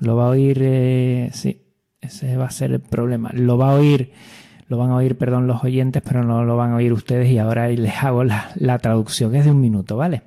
[0.00, 1.62] Lo va a oír, eh, sí,
[2.02, 3.30] ese va a ser el problema.
[3.32, 4.12] Lo va a oír,
[4.68, 7.38] lo van a oír, perdón, los oyentes, pero no lo van a oír ustedes y
[7.38, 9.34] ahora les hago la, la traducción.
[9.34, 10.22] Es de un minuto, ¿vale?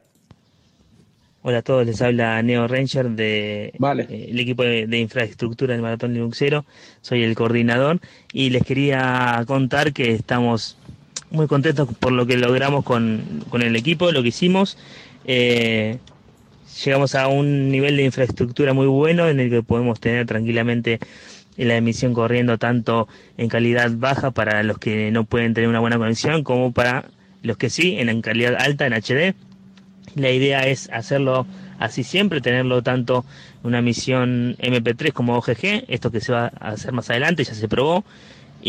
[1.43, 4.07] Hola a todos, les habla Neo Ranger de Vale.
[4.09, 6.65] eh, el equipo de, de infraestructura del Maratón Linuxero.
[7.01, 7.99] Soy el coordinador
[8.33, 10.76] y les quería contar que estamos
[11.29, 14.77] muy contentos por lo que logramos con, con el equipo, lo que hicimos.
[15.25, 15.97] Eh,
[16.85, 20.99] llegamos a un nivel de infraestructura muy bueno en el que podemos tener tranquilamente
[21.57, 23.07] la emisión corriendo tanto
[23.37, 27.05] en calidad baja para los que no pueden tener una buena conexión como para
[27.41, 29.35] los que sí en calidad alta en HD.
[30.15, 31.47] La idea es hacerlo
[31.79, 33.25] así siempre, tenerlo tanto
[33.63, 37.67] una misión MP3 como OGG, esto que se va a hacer más adelante, ya se
[37.67, 38.03] probó.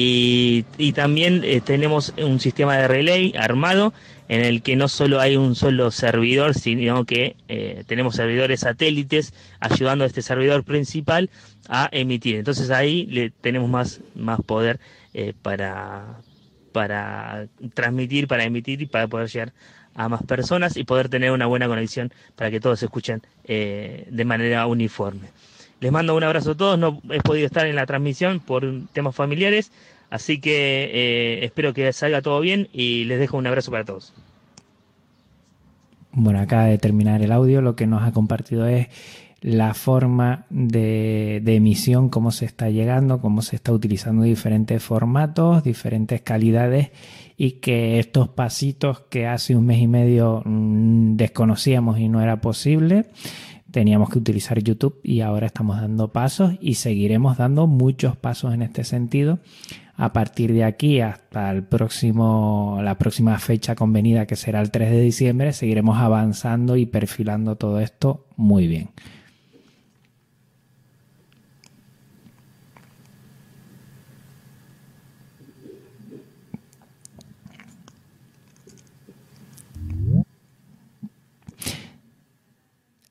[0.00, 3.92] Y, y también eh, tenemos un sistema de relay armado
[4.28, 9.34] en el que no solo hay un solo servidor, sino que eh, tenemos servidores satélites
[9.58, 11.30] ayudando a este servidor principal
[11.68, 12.36] a emitir.
[12.36, 14.78] Entonces ahí le tenemos más, más poder
[15.14, 16.20] eh, para,
[16.70, 19.52] para transmitir, para emitir y para poder llegar
[19.96, 24.24] a más personas y poder tener una buena conexión para que todos escuchen eh, de
[24.24, 25.28] manera uniforme.
[25.80, 29.14] Les mando un abrazo a todos, no he podido estar en la transmisión por temas
[29.14, 29.70] familiares,
[30.10, 34.12] así que eh, espero que salga todo bien y les dejo un abrazo para todos.
[36.12, 38.88] Bueno, acaba de terminar el audio, lo que nos ha compartido es
[39.40, 46.22] la forma de, emisión, cómo se está llegando, cómo se está utilizando diferentes formatos, diferentes
[46.22, 46.90] calidades
[47.36, 52.40] y que estos pasitos que hace un mes y medio mmm, desconocíamos y no era
[52.40, 53.06] posible,
[53.70, 58.62] teníamos que utilizar YouTube y ahora estamos dando pasos y seguiremos dando muchos pasos en
[58.62, 59.40] este sentido
[59.98, 64.90] a partir de aquí hasta el próximo, la próxima fecha convenida que será el 3
[64.90, 68.90] de diciembre, seguiremos avanzando y perfilando todo esto muy bien.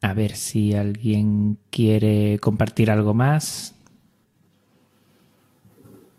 [0.02, 3.76] A ver si alguien quiere compartir algo más.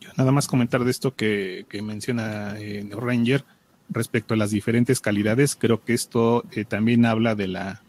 [0.00, 3.44] Yo nada más comentar de esto que, menciona eh, Ranger
[3.88, 5.54] respecto a las diferentes calidades.
[5.54, 7.82] Creo que esto eh, también habla de la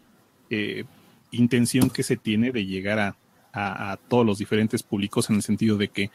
[0.48, 0.84] eh,
[1.32, 3.16] intención que se tiene de llegar a,
[3.52, 6.10] a, todos los diferentes públicos en el sentido de que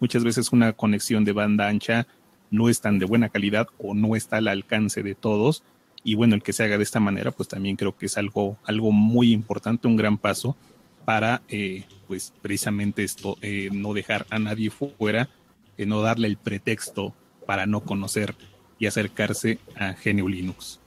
[0.00, 2.06] muchas veces una conexión de banda ancha
[2.50, 5.62] no es tan de buena calidad o no está al alcance de todos
[6.02, 8.56] y bueno, el que se haga de esta manera, pues también creo que es algo,
[8.64, 10.56] algo muy importante, un gran paso
[11.04, 15.28] para, eh, pues precisamente esto, eh, no dejar a nadie fuera,
[15.76, 17.14] eh, no darle el pretexto
[17.46, 18.34] para no conocer
[18.78, 20.80] y acercarse a GNU Linux.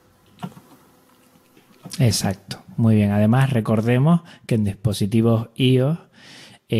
[1.98, 3.10] Exacto, muy bien.
[3.10, 5.98] Además, recordemos que en dispositivos iOS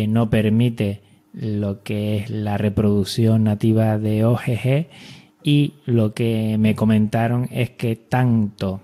[0.07, 4.87] no permite lo que es la reproducción nativa de OGG
[5.47, 8.81] y lo que me comentaron es que tanto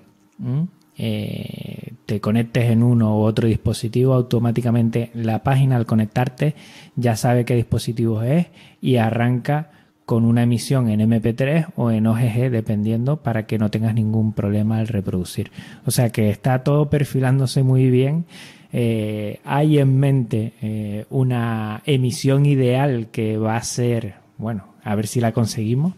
[0.96, 6.54] eh, te conectes en uno u otro dispositivo, automáticamente la página al conectarte
[6.96, 8.46] ya sabe qué dispositivo es
[8.80, 9.72] y arranca
[10.06, 14.78] con una emisión en MP3 o en OGG dependiendo para que no tengas ningún problema
[14.78, 15.50] al reproducir.
[15.88, 18.26] O sea que está todo perfilándose muy bien.
[18.72, 25.08] Eh, hay en mente eh, una emisión ideal que va a ser, bueno, a ver
[25.08, 25.94] si la conseguimos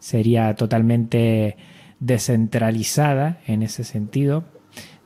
[0.00, 1.56] sería totalmente
[2.00, 4.44] descentralizada en ese sentido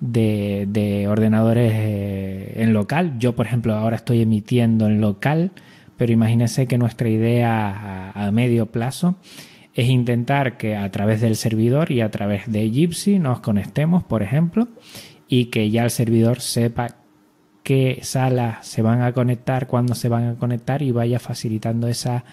[0.01, 3.19] de, de ordenadores eh, en local.
[3.19, 5.53] Yo, por ejemplo, ahora estoy emitiendo en local,
[5.97, 9.17] pero imagínense que nuestra idea a, a, medio plazo
[9.75, 14.23] es intentar que a través del servidor y a través de Gypsy nos conectemos, por
[14.23, 14.69] ejemplo,
[15.29, 16.97] y que ya el servidor sepa
[17.65, 22.25] qué salas se van a conectar, cuándo se van a conectar y vaya facilitando esa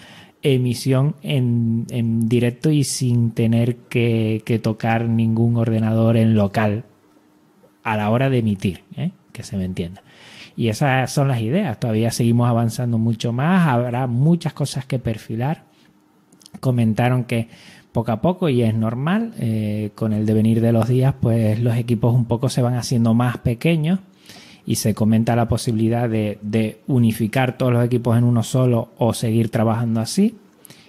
[0.44, 6.86] emisión en, en, directo y sin tener que, que, tocar ningún ordenador en local
[7.84, 9.12] a la hora de emitir, ¿eh?
[9.32, 10.02] que se me entienda.
[10.56, 11.80] Y esas son las ideas.
[11.80, 13.68] Todavía seguimos avanzando mucho más.
[13.68, 15.64] Habrá muchas cosas que perfilar.
[16.60, 17.48] Comentaron que
[17.92, 21.76] poco a poco, y es normal, eh, con el devenir de los días, pues los
[21.76, 24.00] equipos un poco se van haciendo más pequeños
[24.72, 29.50] y se comenta la posibilidad de, unificar todos los equipos en uno solo o seguir
[29.50, 30.38] trabajando así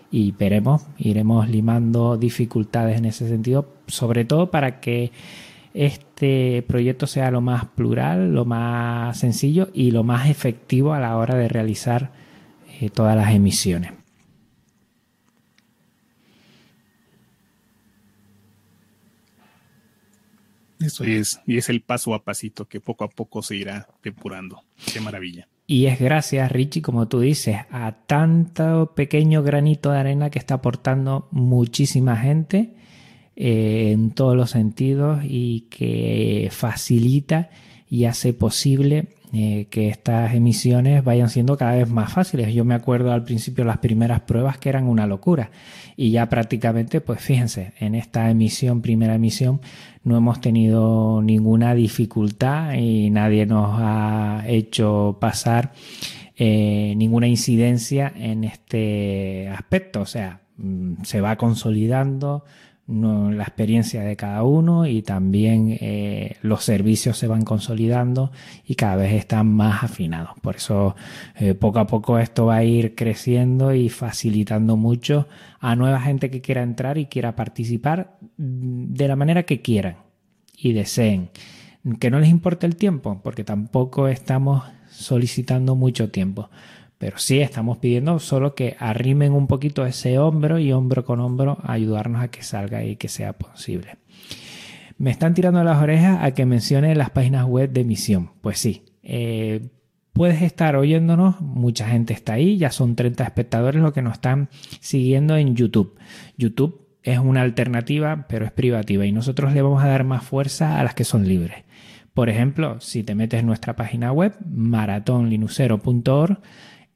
[0.09, 5.11] y veremos, iremos limando dificultades en ese sentido, sobre todo para que
[5.74, 11.16] este proyecto sea lo más plural, lo más sencillo y lo más efectivo a la
[11.16, 12.12] hora de realizar
[12.80, 14.01] eh, todas las emisiones.
[20.83, 24.62] Eso es, y es el paso a pasito que poco a poco se irá depurando.
[24.93, 25.49] Qué maravilla.
[25.66, 30.55] Y es gracias, Richie, como tú dices, a tanto pequeño granito de arena que está
[30.55, 32.74] aportando muchísima gente
[33.37, 37.49] eh, en todos los sentidos y que facilita
[37.89, 42.53] y hace posible eh, que estas emisiones vayan siendo cada vez más fáciles.
[42.53, 45.51] Yo me acuerdo al principio las primeras pruebas que eran una locura
[45.97, 49.62] y ya prácticamente, pues fíjense, en esta emisión, primera emisión,
[50.05, 55.72] no hemos tenido ninguna dificultad y nadie nos ha hecho pasar
[56.37, 60.03] eh, ninguna incidencia en este aspecto.
[60.03, 62.45] O sea, mm, se va consolidando,
[62.89, 68.33] la experiencia de cada uno y también eh, los servicios se van consolidando
[68.66, 70.33] y cada vez están más afinados.
[70.41, 70.97] Por eso
[71.37, 75.28] eh, poco a poco esto va a ir creciendo y facilitando mucho
[75.61, 79.97] a nueva gente que quiera entrar y quiera participar de la manera que quieran
[80.57, 81.30] y deseen.
[81.99, 86.49] Que no les importe el tiempo, porque tampoco estamos solicitando mucho tiempo
[87.03, 91.59] pero sí estamos pidiendo solo que arrimen un poquito ese hombro y hombro con hombro
[91.64, 93.96] ayudarnos a que salga y que sea posible.
[94.98, 98.30] Me están tirando las orejas a que mencione las páginas web de emisión.
[98.40, 99.70] Pues sí, eh,
[100.12, 104.48] puedes estar oyéndonos, mucha gente está ahí, ya son 30 espectadores los que nos están
[104.78, 105.98] siguiendo en YouTube.
[106.38, 110.78] YouTube es una alternativa, pero es privativa y nosotros le vamos a dar más fuerza
[110.78, 111.64] a las que son libres.
[112.14, 116.38] Por ejemplo, si te metes en nuestra página web, maratonlinucero.org,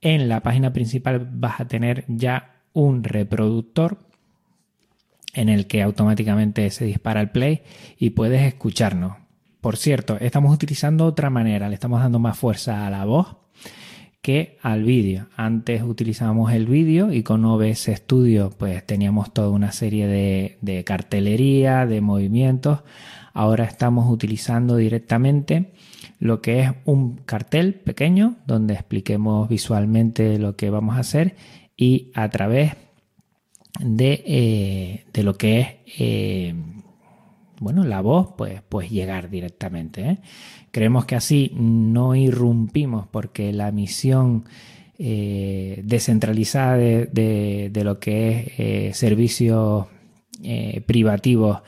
[0.07, 3.98] en la página principal vas a tener ya un reproductor
[5.34, 7.62] en el que automáticamente se dispara el play
[7.98, 9.16] y puedes escucharnos.
[9.61, 13.36] Por cierto, estamos utilizando otra manera, le estamos dando más fuerza a la voz
[14.22, 15.26] que al vídeo.
[15.36, 20.84] Antes utilizábamos el vídeo y con OBS Studio pues teníamos toda una serie de, de
[20.84, 22.84] cartelería, de movimientos.
[23.34, 25.72] Ahora estamos utilizando directamente
[26.18, 31.36] lo que es un cartel pequeño donde expliquemos visualmente lo que vamos a hacer
[31.76, 32.72] y a través
[33.80, 36.54] de, eh, lo que es eh,
[37.58, 40.02] bueno, la voz, pues, pues llegar directamente.
[40.02, 40.18] ¿eh?
[40.70, 44.44] Creemos que así no irrumpimos porque la misión
[44.98, 49.86] descentralizada de, de, lo que es servicios
[50.86, 51.58] privativos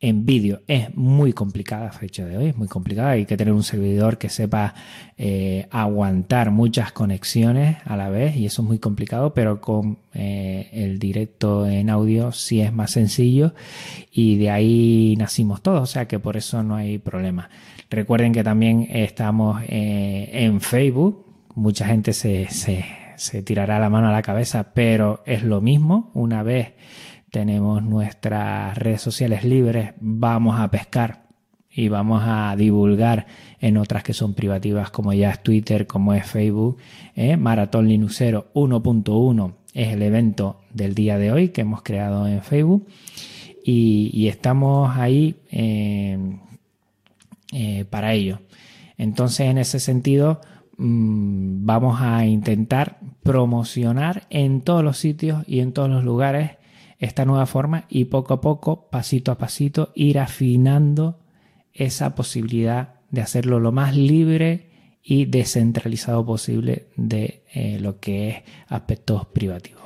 [0.00, 3.10] en vídeo es muy complicada a fecha de hoy, es muy complicada.
[3.10, 4.74] Hay que tener un servidor que sepa
[5.18, 10.70] eh, aguantar muchas conexiones a la vez y eso es muy complicado, pero con eh,
[10.72, 13.54] el directo en audio sí es más sencillo
[14.10, 17.50] y de ahí nacimos todos, o sea que por eso no hay problema.
[17.90, 22.86] Recuerden que también estamos eh, en Facebook, mucha gente se, se,
[23.16, 26.72] se tirará la mano a la cabeza, pero es lo mismo una vez
[27.30, 31.28] tenemos nuestras redes sociales libres, vamos a pescar
[31.72, 33.26] y vamos a divulgar
[33.60, 36.78] en otras que son privativas como ya es Twitter, como es Facebook.
[37.14, 37.36] ¿eh?
[37.36, 42.86] Maratón Linuxero 1.1 es el evento del día de hoy que hemos creado en Facebook
[43.64, 46.18] y, estamos ahí eh,
[47.52, 48.40] eh, para ello.
[48.96, 50.40] Entonces, en ese sentido,
[50.76, 56.52] mm, vamos a intentar promocionar en todos los sitios y en todos los lugares
[57.00, 61.18] esta nueva forma y poco a poco, pasito a pasito, ir afinando
[61.72, 64.68] esa posibilidad de hacerlo lo más libre
[65.02, 68.36] y descentralizado posible de eh, lo que es
[68.68, 69.80] aspectos privativos.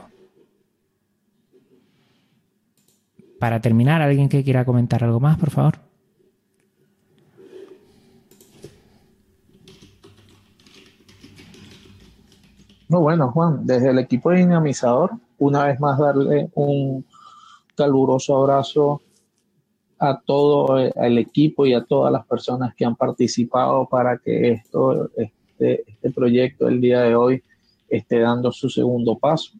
[3.39, 5.79] Para terminar, ¿alguien que quiera comentar algo más, por favor?
[12.89, 15.13] No, bueno, Juan, desde el equipo de dinamizador
[15.45, 17.05] una vez más darle un
[17.77, 19.03] caluroso abrazo
[19.99, 25.11] a todo el equipo y a todas las personas que han participado para que esto,
[25.17, 27.43] este, este proyecto el día de hoy
[27.89, 29.53] esté dando su segundo paso.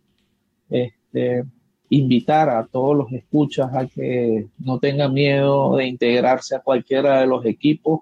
[0.71, 1.45] Este,
[1.91, 7.27] invitar a todos los escuchas a que no tengan miedo de integrarse a cualquiera de
[7.27, 8.01] los equipos.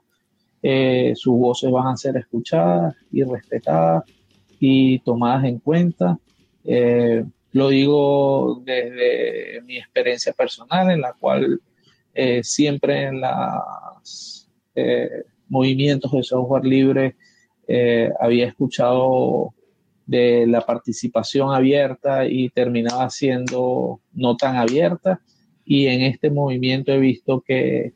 [0.62, 4.05] Eh, sus voces van a ser escuchadas y respetadas
[4.61, 6.18] y tomadas en cuenta.
[6.64, 11.61] Eh, lo digo desde mi experiencia personal, en la cual
[12.14, 17.16] eh, siempre en las, eh, movimientos de software libre
[17.68, 19.55] eh, había escuchado
[20.07, 25.20] de la participación abierta y terminaba siendo no tan abierta.
[25.64, 27.92] Y en este movimiento he visto que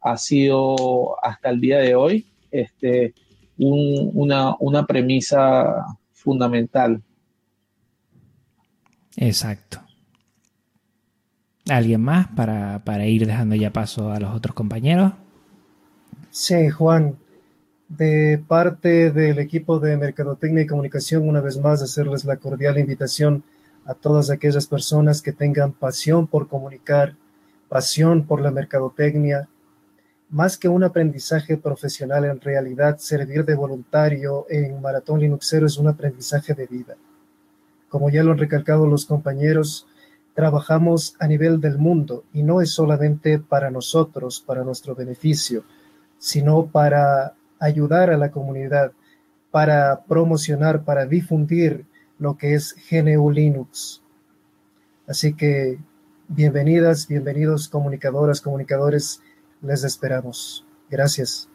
[0.00, 3.14] ha sido hasta el día de hoy este,
[3.56, 7.02] una, una premisa fundamental.
[9.16, 9.80] Exacto.
[11.68, 15.12] ¿Alguien más para, para ir dejando ya paso a los otros compañeros?
[16.30, 17.16] Sí, Juan,
[17.88, 23.42] de parte del equipo de Mercadotecnia y Comunicación, una vez más, hacerles la cordial invitación
[23.84, 27.14] a todas aquellas personas que tengan pasión por comunicar,
[27.68, 29.48] pasión por la mercadotecnia,
[30.28, 35.86] más que un aprendizaje profesional, en realidad servir de voluntario en Maratón Linuxero es un
[35.88, 36.96] aprendizaje de vida.
[37.88, 39.86] Como ya lo han recalcado los compañeros,
[40.34, 45.64] trabajamos a nivel del mundo y no es solamente para nosotros, para nuestro beneficio,
[46.18, 48.92] sino para ayudar a la comunidad,
[49.50, 51.86] para promocionar, para difundir
[52.18, 54.02] lo que es GNU Linux.
[55.06, 55.78] Así que
[56.28, 59.22] bienvenidas, bienvenidos comunicadoras, comunicadores,
[59.62, 60.66] les esperamos.
[60.90, 61.48] Gracias.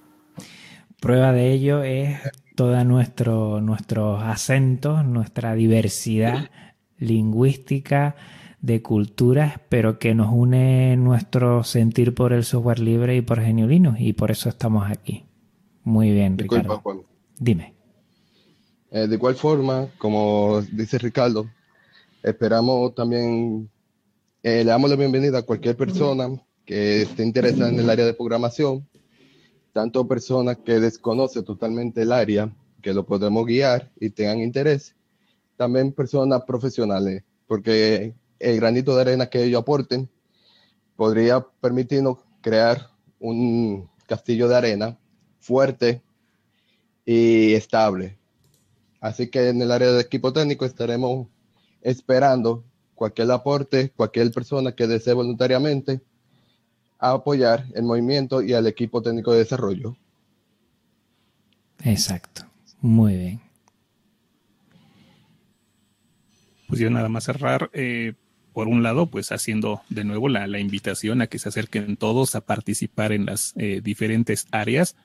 [0.99, 2.19] Prueba de ello es
[2.55, 6.49] toda nuestro, nuestros acentos, nuestra diversidad
[6.97, 8.15] lingüística
[8.61, 13.99] de culturas, pero que nos une nuestro sentir por el software libre y por Linux,
[13.99, 15.25] y por eso estamos aquí.
[15.83, 16.81] Muy bien, Ricardo.
[17.39, 17.73] Dime.
[18.91, 21.49] Eh, de igual forma, como dice Ricardo,
[22.21, 23.69] esperamos también,
[24.43, 26.29] eh, le damos la bienvenida a cualquier persona
[26.65, 28.87] que esté interesada en el área de programación,
[29.73, 34.95] tanto personas que desconocen totalmente el área, que lo podemos guiar y tengan interés,
[35.55, 40.09] también personas profesionales, porque el granito de arena que ellos aporten
[40.95, 44.97] podría permitirnos crear un castillo de arena
[45.39, 46.01] fuerte
[47.05, 48.17] y estable.
[48.99, 51.27] Así que en el área de equipo técnico estaremos
[51.81, 52.63] esperando
[52.93, 56.01] cualquier aporte, cualquier persona que desee voluntariamente
[57.09, 59.97] apoyar el movimiento y al equipo técnico de desarrollo.
[61.83, 62.43] Exacto,
[62.79, 63.41] muy bien.
[66.67, 68.13] Pues yo nada más cerrar, eh,
[68.53, 72.41] por un lado, pues haciendo de nuevo la, invitación a que se acerquen todos a
[72.41, 74.95] participar en las eh, diferentes áreas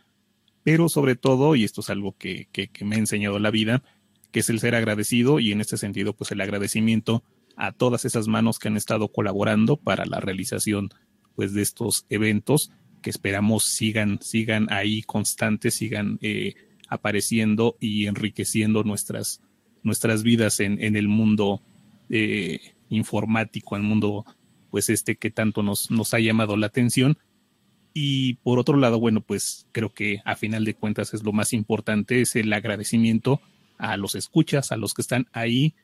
[0.67, 2.49] pero sobre todo, y esto es algo que,
[2.81, 3.85] me ha enseñado la vida,
[4.33, 7.23] que es el ser agradecido y en este sentido, pues el agradecimiento
[7.55, 10.89] a todas esas manos que han estado colaborando para la realización
[11.37, 12.73] pues de estos eventos
[13.03, 16.55] que esperamos sigan, sigan ahí constantes, sigan eh,
[16.89, 19.43] apareciendo y enriqueciendo nuestras,
[19.85, 21.63] nuestras vidas en, en el mundo
[22.11, 24.25] eh, informático, el mundo
[24.71, 27.19] pues este que tanto nos, nos ha llamado la atención
[27.99, 31.55] y por otro lado, bueno, pues creo que a final de cuentas es lo más
[31.55, 33.41] importante, es el agradecimiento
[33.79, 35.75] a los escuchas, a los que están ahí.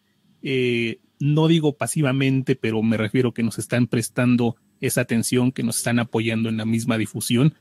[0.42, 5.78] Eh, no digo pasivamente, pero me refiero que nos están prestando esa atención, que nos
[5.78, 7.55] están apoyando en la misma difusión.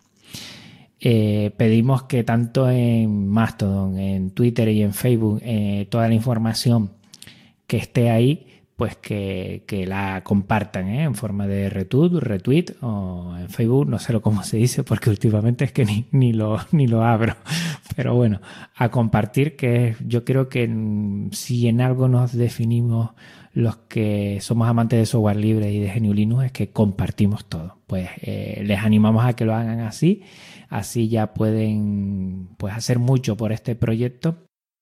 [0.99, 6.91] Eh, pedimos que tanto en Mastodon, en Twitter y en Facebook, eh, toda la información
[7.67, 13.87] que esté ahí, pues que, la compartan en forma de retweet, retweet o en Facebook,
[13.87, 17.03] no sé lo cómo se dice, porque últimamente es que ni, ni, lo, ni lo
[17.03, 17.35] abro.
[17.95, 18.41] Pero bueno,
[18.75, 20.69] a compartir, que yo creo que
[21.31, 23.11] si en algo nos definimos
[23.55, 27.79] los que somos amantes de software libre y de GNU Linux es que compartimos todo.
[27.87, 30.23] Pues eh, les animamos a que lo hagan así,
[30.67, 34.45] así ya pueden pues hacer mucho por este proyecto